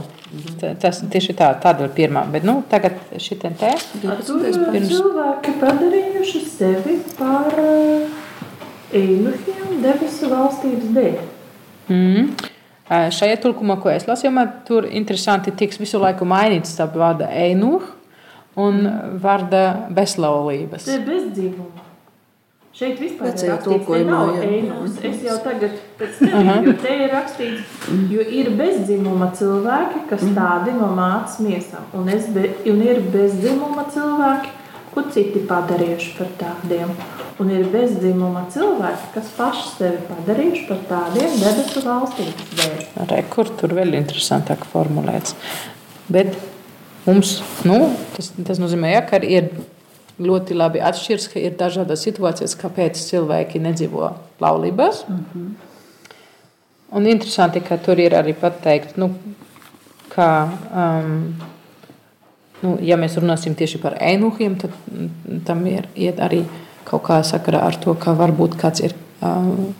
Ta- 0.61 0.74
Tas 0.81 1.03
tieši 1.12 1.35
tā, 1.37 1.51
tāda 1.61 1.85
ir 1.85 1.90
pirmā. 1.96 2.22
Bet 2.33 2.44
nu, 2.44 2.62
tagad 2.68 2.94
šitien 3.20 3.55
te. 3.61 3.70
Pirms- 4.01 4.88
cilvēki 4.94 5.53
padarījuši 5.61 6.40
sevi 6.48 6.96
par 7.18 7.53
īnušiem 8.96 9.83
debesu 9.85 10.31
valstības 10.33 10.88
dēļ. 10.96 11.18
Mm. 11.92 12.31
Šajā 12.88 13.37
tulkumā, 13.42 13.77
ko 13.83 13.90
es 13.92 14.07
lasīju, 14.09 14.33
man 14.33 14.53
tur 14.64 14.87
interesanti 14.88 15.53
tiks 15.53 15.77
visu 15.81 16.01
laiku 16.01 16.24
mainīts 16.24 16.72
starp 16.72 16.94
vārdu 16.96 17.27
einuh 17.29 17.83
un 18.57 18.81
vārda 19.20 19.90
bezlaulības. 19.92 20.87
Tas 20.88 20.94
ir 20.96 21.05
bezdzīvums. 21.05 21.85
Šeit 22.79 23.01
vispār 23.03 23.33
ir 23.35 23.57
tulkojumā, 23.64 24.11
nav 24.12 24.37
jā. 24.37 24.49
ēnus. 24.55 24.99
Es 25.03 25.23
jau 25.27 25.35
tagad 25.43 25.73
pēc 25.99 26.21
tevis, 26.21 26.51
jo 26.62 26.75
te 26.79 26.91
ir 26.95 27.09
rakstīts, 27.11 27.79
jo 28.12 28.27
ir 28.38 28.51
bezdzimuma 28.55 29.33
cilvēki, 29.35 30.05
kas 30.07 30.21
tādi 30.37 30.75
no 30.77 30.93
mācas 30.95 31.41
miesām. 31.43 31.88
Un, 31.99 32.07
es 32.14 32.29
be, 32.31 32.45
un 32.71 32.85
ir 32.87 33.01
bezdzimuma 33.11 33.83
cilvēki, 33.91 34.53
ko 34.93 35.03
citi 35.11 35.43
padarījuši 35.49 36.12
par 36.21 36.31
tādiem. 36.38 36.93
Un 37.43 37.51
ir 37.57 37.67
bezdzimuma 37.73 38.45
cilvēki, 38.55 39.11
kas 39.17 39.33
paši 39.35 39.73
sevi 39.73 39.99
padarījuši 40.12 40.62
par 40.69 40.85
tādiem 40.93 41.35
debesu 41.41 41.83
valstības 41.83 42.53
dēļ. 42.61 42.85
Rekur, 43.11 43.51
tur 43.59 43.75
vēl 43.81 43.99
interesantāk 43.99 44.62
formulēts. 44.71 45.35
Bet 46.07 46.31
mums, 47.09 47.41
nu, 47.67 47.88
tas, 48.14 48.31
tas 48.38 48.62
nozīmē, 48.62 48.95
ja, 48.95 49.03
ka 49.11 49.19
ir 49.27 49.51
ļoti 50.18 50.57
labi 50.57 50.83
atšķirs, 50.83 51.28
ka 51.33 51.40
ir 51.40 51.57
dažādas 51.59 52.02
situācijas, 52.07 52.57
kāpēc 52.59 52.98
cilvēki 52.98 53.62
nedzīvo 53.62 54.12
laulībās. 54.42 55.04
Mm 55.09 55.24
-hmm. 55.33 55.50
Un 56.90 57.07
interesanti, 57.07 57.61
ka 57.61 57.76
tur 57.76 57.98
ir 58.00 58.14
arī 58.16 58.35
pateikt, 58.35 58.96
nu, 58.96 59.11
ka, 60.09 60.48
um, 60.72 61.35
nu, 62.62 62.78
ja 62.81 62.96
mēs 62.96 63.18
runāsim 63.20 63.54
tieši 63.54 63.78
par 63.78 63.98
ēnuhiem, 64.00 64.57
tad 64.57 64.70
mm, 64.70 65.42
tam 65.44 65.66
ir 65.66 65.88
arī 66.16 66.44
kaut 66.85 67.02
kā 67.02 67.20
sakarā 67.22 67.61
ar 67.66 67.76
to, 67.76 67.94
ka 67.94 68.14
varbūt 68.16 68.57
kāds 68.57 68.81
ir 68.81 68.94
um, 69.20 69.74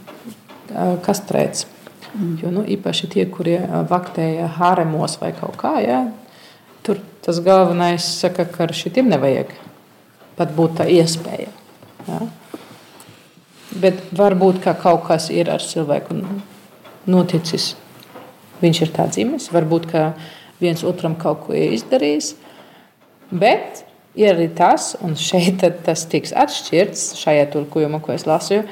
kastrēts. 1.07 1.67
Mm. 2.15 2.39
Jo 2.43 2.51
nu, 2.51 2.65
īpaši 2.65 3.09
tie, 3.09 3.27
kurie 3.27 3.59
ā, 3.63 3.83
vaktēja 3.89 4.47
haremos 4.47 5.17
vai 5.21 5.33
kaut 5.33 5.57
kā, 5.57 5.81
ja, 5.81 6.03
tur 6.83 7.01
tas 7.25 7.41
galvenais 7.41 8.05
saka, 8.21 8.45
ka 8.45 8.63
ar 8.69 8.73
šitiem 8.73 9.09
nevajag 9.09 9.53
pat 10.39 10.55
būt 10.57 10.79
tā 10.81 10.89
iespēja. 10.91 11.51
Ja. 12.09 12.21
Bet 13.79 14.01
varbūt 14.17 14.63
ka 14.65 14.75
kaut 14.79 15.05
kas 15.11 15.29
ir 15.35 15.51
ar 15.53 15.63
cilvēku 15.63 16.17
noticis. 17.11 17.75
Viņš 18.63 18.81
ir 18.83 18.95
tā 18.95 19.07
dzimis, 19.11 19.51
varbūt 19.55 19.91
viens 20.63 20.83
otram 20.87 21.15
kaut 21.21 21.45
ko 21.47 21.55
izdarījis. 21.55 22.33
Bet 23.31 23.85
ir 24.19 24.33
arī 24.33 24.49
tas, 24.57 24.95
un 25.05 25.15
šeit 25.19 25.63
tas 25.87 26.07
tiks 26.11 26.35
atšķirts 26.35 27.13
šajā 27.21 27.49
tulkojumā, 27.53 28.01
ko 28.03 28.15
es 28.17 28.27
lasīju. 28.29 28.65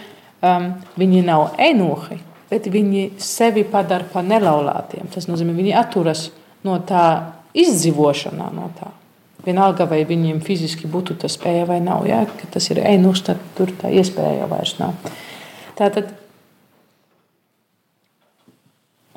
Um, 0.47 0.73
viņi 0.99 1.23
nav 1.27 1.55
enohi, 1.63 2.19
bet 2.51 2.69
viņi 2.71 3.09
sevi 3.23 3.65
padara 3.69 4.07
par 4.13 4.27
nelaulātiem. 4.27 5.09
Tas 5.13 5.29
nozīmē, 5.31 5.55
viņi 5.57 5.75
atturas 5.79 6.29
no 6.67 6.77
tā 6.87 7.07
izdzīvošanā. 7.57 8.51
No 8.55 8.71
tā. 8.77 8.91
Vienalga, 9.47 9.87
vai 9.87 10.01
viņiem 10.07 10.41
fiziski 10.43 10.89
būtu 10.91 11.15
tā 11.23 11.31
spēja 11.31 11.67
vai 11.69 11.79
nav. 11.83 12.07
Ja? 12.09 12.25
Kad 12.27 12.57
tas 12.57 12.67
ir 12.73 12.81
enohs, 12.83 13.23
tad 13.27 13.43
tur 13.59 13.71
tā 13.79 13.93
iespēja 13.95 14.41
jau 14.41 14.49
vairs 14.51 14.73
nav. 14.81 14.97
Tātad, 15.79 16.11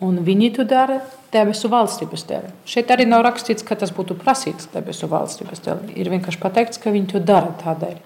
un 0.06 0.20
viņi 0.28 0.52
to 0.60 0.66
dara 0.70 1.00
debesu 1.34 1.72
valstības 1.72 2.26
dēļ. 2.30 2.46
Šeit 2.70 2.94
arī 2.94 3.08
nav 3.10 3.24
rakstīts, 3.26 3.66
ka 3.66 3.78
tas 3.80 3.94
būtu 3.96 4.18
prasīts 4.22 4.70
debesu 4.74 5.10
valstības 5.10 5.66
dēļ. 5.66 5.88
Ir 5.98 6.12
vienkārši 6.14 6.42
pateikts, 6.44 6.82
ka 6.82 6.94
viņi 6.94 7.14
to 7.16 7.24
dara 7.26 7.54
tādēļ. 7.64 7.98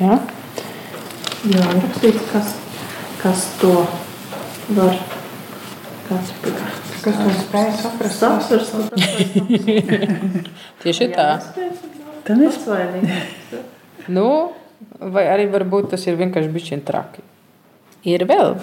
Ja? 0.00 0.20
Jā, 1.44 1.66
rakstīts, 1.76 2.24
kas, 2.32 2.54
kas 3.20 3.44
to 3.60 3.74
var. 4.78 4.96
Kas 6.08 6.32
Kas 7.04 7.18
to 7.20 7.32
spēj 7.36 7.66
saprast? 7.82 8.22
saprast? 8.22 8.94
Tieši 10.84 11.10
tā. 11.12 11.26
Tad 12.24 12.40
es 12.40 12.56
Pasvainīgi. 12.62 13.18
Nu, 14.14 14.28
vai 15.12 15.26
arī 15.28 15.44
varbūt 15.52 15.90
tas 15.92 16.06
ir 16.08 16.16
vienkārši 16.16 16.52
bijis 16.54 16.80
traki. 16.88 17.20
Ir 18.08 18.24
vēl 18.28 18.56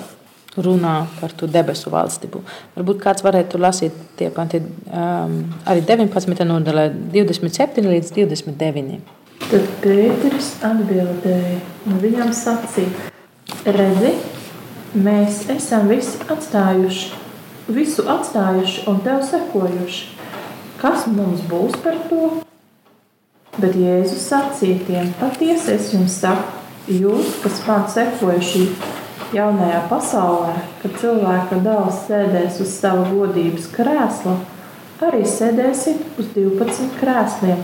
runā 0.58 0.96
par 1.20 1.34
to 1.38 1.48
debesu 1.48 1.94
valstību. 1.94 2.42
Varbūt 2.76 3.00
kāds 3.04 3.24
varētu 3.26 3.62
lasīt 3.62 3.96
tie 4.20 4.32
panti 4.34 4.60
um, 4.62 5.38
arī 5.70 5.86
19. 5.86 6.44
nodaļā, 6.50 6.90
27 7.14 7.88
līdz 7.94 8.14
29. 8.18 9.00
Tad 9.52 9.72
Pēteris 9.84 10.52
atbildēja, 10.66 11.58
un 11.90 12.02
viņam 12.02 12.34
sacīja: 12.36 13.10
Redzi, 13.66 14.16
mēs 14.98 15.44
esam 15.54 15.90
visi 15.92 16.20
atstājuši, 16.26 17.22
visu 17.76 18.06
atstājuši 18.10 18.86
un 18.92 19.02
tev 19.06 19.22
sekojuši. 19.28 20.08
Kas 20.82 21.06
mums 21.12 21.44
būs 21.50 21.78
par 21.84 22.00
to? 22.10 22.32
Bet 23.58 23.76
Jēzus 23.76 24.24
sacīja 24.32 24.80
tiem: 24.88 25.12
Patiesi 25.20 25.76
es 25.76 25.92
jums 25.94 26.16
saku, 26.24 26.62
jūs, 26.90 27.36
kas 27.44 27.60
man 27.68 27.86
sekojuši 27.92 28.64
jaunajā 29.36 29.84
pasaulē, 29.92 30.56
kad 30.82 30.96
cilvēka 31.02 31.60
dēls 31.66 32.06
sēdēs 32.08 32.62
uz 32.64 32.74
sava 32.80 33.06
godības 33.12 33.68
krēsla, 33.76 34.38
arī 35.08 35.22
sēdēsiet 35.28 36.20
uz 36.22 36.32
12 36.36 36.98
krēsliem 37.00 37.62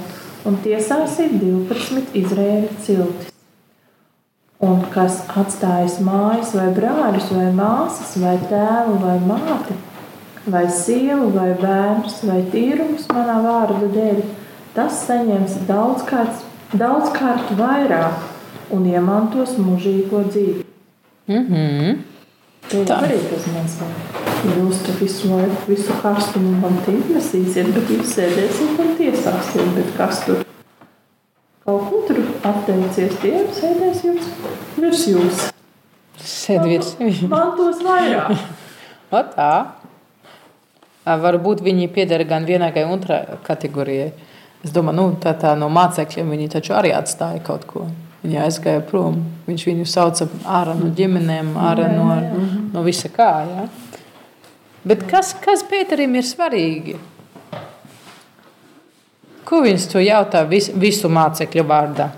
un 0.48 0.60
tiesāsiet 0.63 1.36
12 1.41 2.15
Izraēļa 2.22 2.78
ciltis. 2.86 3.34
Un 4.63 4.80
kas 4.89 5.20
atstājis 5.38 6.00
mājas, 6.02 6.56
vai 6.58 6.72
brāļus, 6.74 7.28
vai 7.36 7.52
māsas, 7.54 8.15
vai 8.17 8.38
tēvu, 8.50 8.96
vai 9.04 9.17
māti, 9.22 9.76
vai 10.52 10.66
sievu, 10.72 11.30
vai 11.36 11.52
bērnus, 11.60 12.22
vai 12.28 12.42
tīrumus 12.52 13.08
manā 13.14 13.38
vārda 13.44 13.90
dēļ, 13.94 14.22
tas 14.76 15.04
saņems 15.08 15.62
daudzkārt, 15.68 16.44
daudzkārt 16.74 17.54
vairāk 17.60 18.74
un 18.76 18.86
iemantos 18.88 19.58
mūžīgo 19.62 20.24
dzīvi. 20.30 20.66
Mm 21.28 21.48
-hmm. 21.48 21.98
Tā. 22.68 23.00
arī 23.00 23.18
tas 23.30 23.46
mans 23.54 23.78
vārds. 23.80 24.26
Jūs 24.58 24.82
tur 24.86 24.96
visu 25.00 25.30
laiku, 25.32 25.62
visu 25.68 25.94
karstumu 26.02 26.52
man 26.62 26.76
tīmesīsiet, 26.86 27.72
bet 27.74 27.90
jūs 27.90 28.12
sēdēsiet 28.18 28.80
un 28.84 28.94
tiesāsiet, 29.00 29.72
bet 29.76 29.94
kas 29.98 30.20
tur 30.26 30.44
kaut 31.66 31.90
ko 31.90 32.02
tur 32.08 32.20
atteicies 32.44 33.16
tiem, 33.22 33.48
sēdēs 33.56 34.04
jums 34.06 34.28
virs 34.78 35.08
jums. 35.08 35.42
Sēd 36.18 36.64
virs 36.64 36.94
viņa. 37.00 37.28
Man 37.32 37.56
tos 37.58 37.84
vairāk. 37.84 38.38
O 39.08 39.20
tā. 39.24 39.52
Varbūt 41.08 41.63
viņi 41.63 41.88
pieder 41.96 42.24
gan 42.28 42.43
vienai, 42.48 42.74
gan 42.76 42.91
otrai 42.91 43.22
kategorijai. 43.48 44.12
Es 44.65 44.74
domāju, 44.76 44.98
nu, 44.98 45.06
tā, 45.22 45.32
tā 45.38 45.54
no 45.56 45.70
mācekļiem 45.72 46.34
viņi 46.34 46.50
taču 46.58 46.74
arī 46.76 46.91
atstāja 46.98 47.39
kaut 47.46 47.67
ko. 47.70 47.86
Viņi 48.24 48.39
aizgāja 48.43 48.82
prom. 48.84 49.22
Viņš 49.48 49.65
viņu 49.70 49.86
sauca 49.88 50.28
ārā 50.60 50.74
no 50.76 50.89
ģimenēm, 50.98 51.54
ārā 51.62 51.91
no, 51.93 52.08
no 52.74 52.84
visa 52.84 53.12
kā. 53.13 53.30
Ja? 53.48 53.67
Bet 54.88 55.06
kas, 55.08 55.36
kas 55.43 55.63
Pēterim 55.70 56.17
ir 56.17 56.28
svarīgi? 56.28 56.98
Ko 59.48 59.62
viņš 59.63 59.88
to 59.93 60.04
jautā 60.04 60.43
vis, 60.50 60.72
visu 60.76 61.08
mācekļu 61.13 61.63
vārdā? 61.67 62.10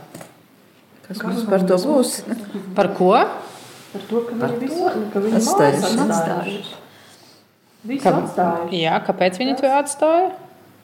Kas 1.05 1.21
mums 1.25 1.45
par 1.49 1.65
to 1.69 1.77
būs? 1.83 2.19
Par 2.77 2.93
ko? 2.97 3.13
Par 3.93 4.03
to, 4.09 4.25
ka 4.29 4.37
viņi 4.37 4.69
viņi 5.27 5.41
Atstājuši. 5.41 6.78
Visu 7.87 8.03
Ka- 8.03 8.15
atstājuši. 8.19 8.79
Jā, 8.83 8.95
kāpēc 9.07 9.37
viņi 9.39 9.57
to 9.61 9.69
atstāja? 9.71 10.31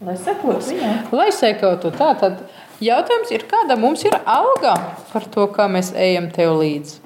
Lai 0.05 0.15
sekot 0.19 0.61
viņai. 0.63 0.93
Lai 1.15 1.29
sekotu 1.31 1.91
tā, 1.95 2.11
tad 2.19 2.43
jautājums 2.83 3.31
ir, 3.35 3.43
kāda 3.51 3.77
mums 3.79 4.03
ir 4.07 4.15
alga 4.25 4.75
par 5.11 5.27
to, 5.31 5.47
kā 5.55 5.67
mēs 5.71 5.93
ejam 5.95 6.29
tev 6.35 6.55
līdzi? 6.59 7.01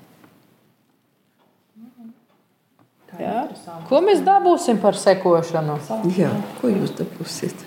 Jā? 3.20 3.50
Ko 3.90 4.00
mēs 4.06 4.22
dabūsim 4.24 4.78
par 4.80 4.96
sekošanu? 4.96 5.76
Jā, 6.16 6.30
ko 6.62 6.70
jūs 6.72 6.94
dabūsiet? 6.96 7.66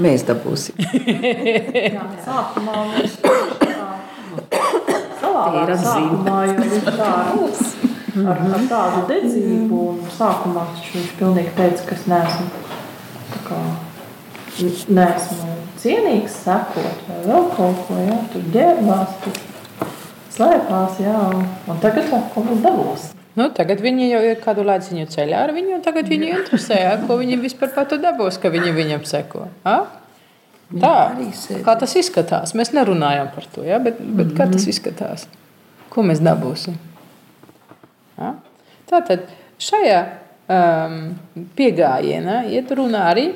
Mēs 0.00 0.24
dabūsim. 0.24 0.78
Jā, 1.94 2.06
sākumā 2.24 2.86
mums 2.88 3.18
sākumā, 5.20 6.38
jo 6.48 6.54
viņš 6.60 6.90
tā 6.96 7.10
ar, 8.24 8.42
ar 8.56 8.66
tādu 8.70 9.04
dedzību 9.10 9.84
un 9.92 10.02
sākumā 10.16 10.66
viņš 10.72 11.14
pilnīgi 11.20 11.54
teica, 11.58 11.86
ka 11.86 11.96
es 11.96 12.08
neesmu 12.10 12.48
tā 13.30 13.44
kā 13.46 13.60
neesmu 14.90 15.54
cienīgs 15.80 16.42
sekot 16.44 17.06
vai 17.06 17.20
vēl 17.24 17.46
kaut 17.54 17.86
ko, 17.86 18.00
jā, 18.02 18.18
tur 18.32 18.50
ģērbās, 18.56 19.14
tur 19.24 19.38
slēpās, 20.34 21.00
jā, 21.02 21.16
un, 21.36 21.80
tagad 21.82 22.10
vēl 22.10 22.26
ko 22.34 22.44
mums 22.48 22.66
dabūs. 22.66 23.06
Nu, 23.38 23.46
tagad 23.54 23.80
viņi 23.80 24.10
jau 24.10 24.20
ir 24.26 24.40
kādu 24.42 24.66
laiciņu 24.66 25.06
ceļā 25.12 25.46
ar 25.46 25.54
viņu, 25.54 25.76
un 25.78 25.84
tagad 25.86 26.10
viņi 26.10 26.32
interesē, 26.34 26.80
ja, 26.82 26.98
ko 27.06 27.16
viņi 27.20 27.38
vispār 27.40 27.72
par 27.76 27.88
to 27.88 28.00
dabūs, 28.02 28.40
ka 28.42 28.50
viņi 28.52 28.74
viņam 28.76 29.06
seko. 29.08 29.46
A? 29.64 29.78
Tā, 30.70 30.94
kā 31.66 31.74
tas 31.78 31.96
izskatās. 31.98 32.52
Mēs 32.58 32.74
nerunājam 32.76 33.30
par 33.34 33.46
to, 33.54 33.64
ja, 33.66 33.80
bet, 33.82 33.98
bet 34.18 34.34
kā 34.38 34.46
tas 34.50 34.66
izskatās? 34.70 35.26
Ko 35.90 36.04
mēs 36.06 36.22
dabūsim? 36.22 36.76
Ja? 38.20 38.34
Tātad 38.90 39.28
šajā 39.60 40.00
um, 40.50 40.98
piegājienā 41.56 42.42
iet 42.52 42.72
runa 42.76 43.06
arī 43.10 43.30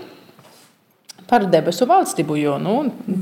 par 1.29 1.47
debesu 1.51 1.87
valstību. 1.88 2.37
Jo 2.40 2.59
nu, 2.61 2.77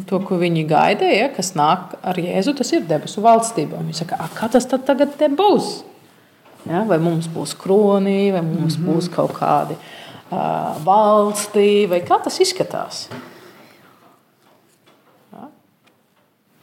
to, 0.09 0.21
ko 0.27 0.39
viņi 0.41 0.67
gaidīja, 0.71 1.31
kas 1.37 1.53
nāk 1.59 1.97
ar 2.03 2.19
Jēzu, 2.19 2.57
tas 2.59 2.73
ir 2.75 2.87
debesu 2.89 3.23
valstība. 3.25 3.81
Viņi 3.83 4.01
saka, 4.03 4.19
"A, 4.21 4.29
kā 4.35 4.51
tas 4.51 4.67
tad 4.67 4.87
tagad 4.89 5.17
būs? 5.39 5.83
Ja, 6.67 6.85
vai 6.87 6.99
mums 7.03 7.27
būs 7.27 7.57
kroni, 7.59 8.31
vai 8.33 8.43
mums 8.43 8.79
mm 8.79 8.85
-hmm. 8.85 8.95
būs 8.95 9.11
kaut 9.11 9.33
kādi 9.35 9.75
uh, 9.75 10.77
valsti, 10.85 11.87
vai 11.91 12.01
kā 12.01 12.23
tas 12.23 12.41
izskatās? 12.41 13.09
Ja? 15.33 15.49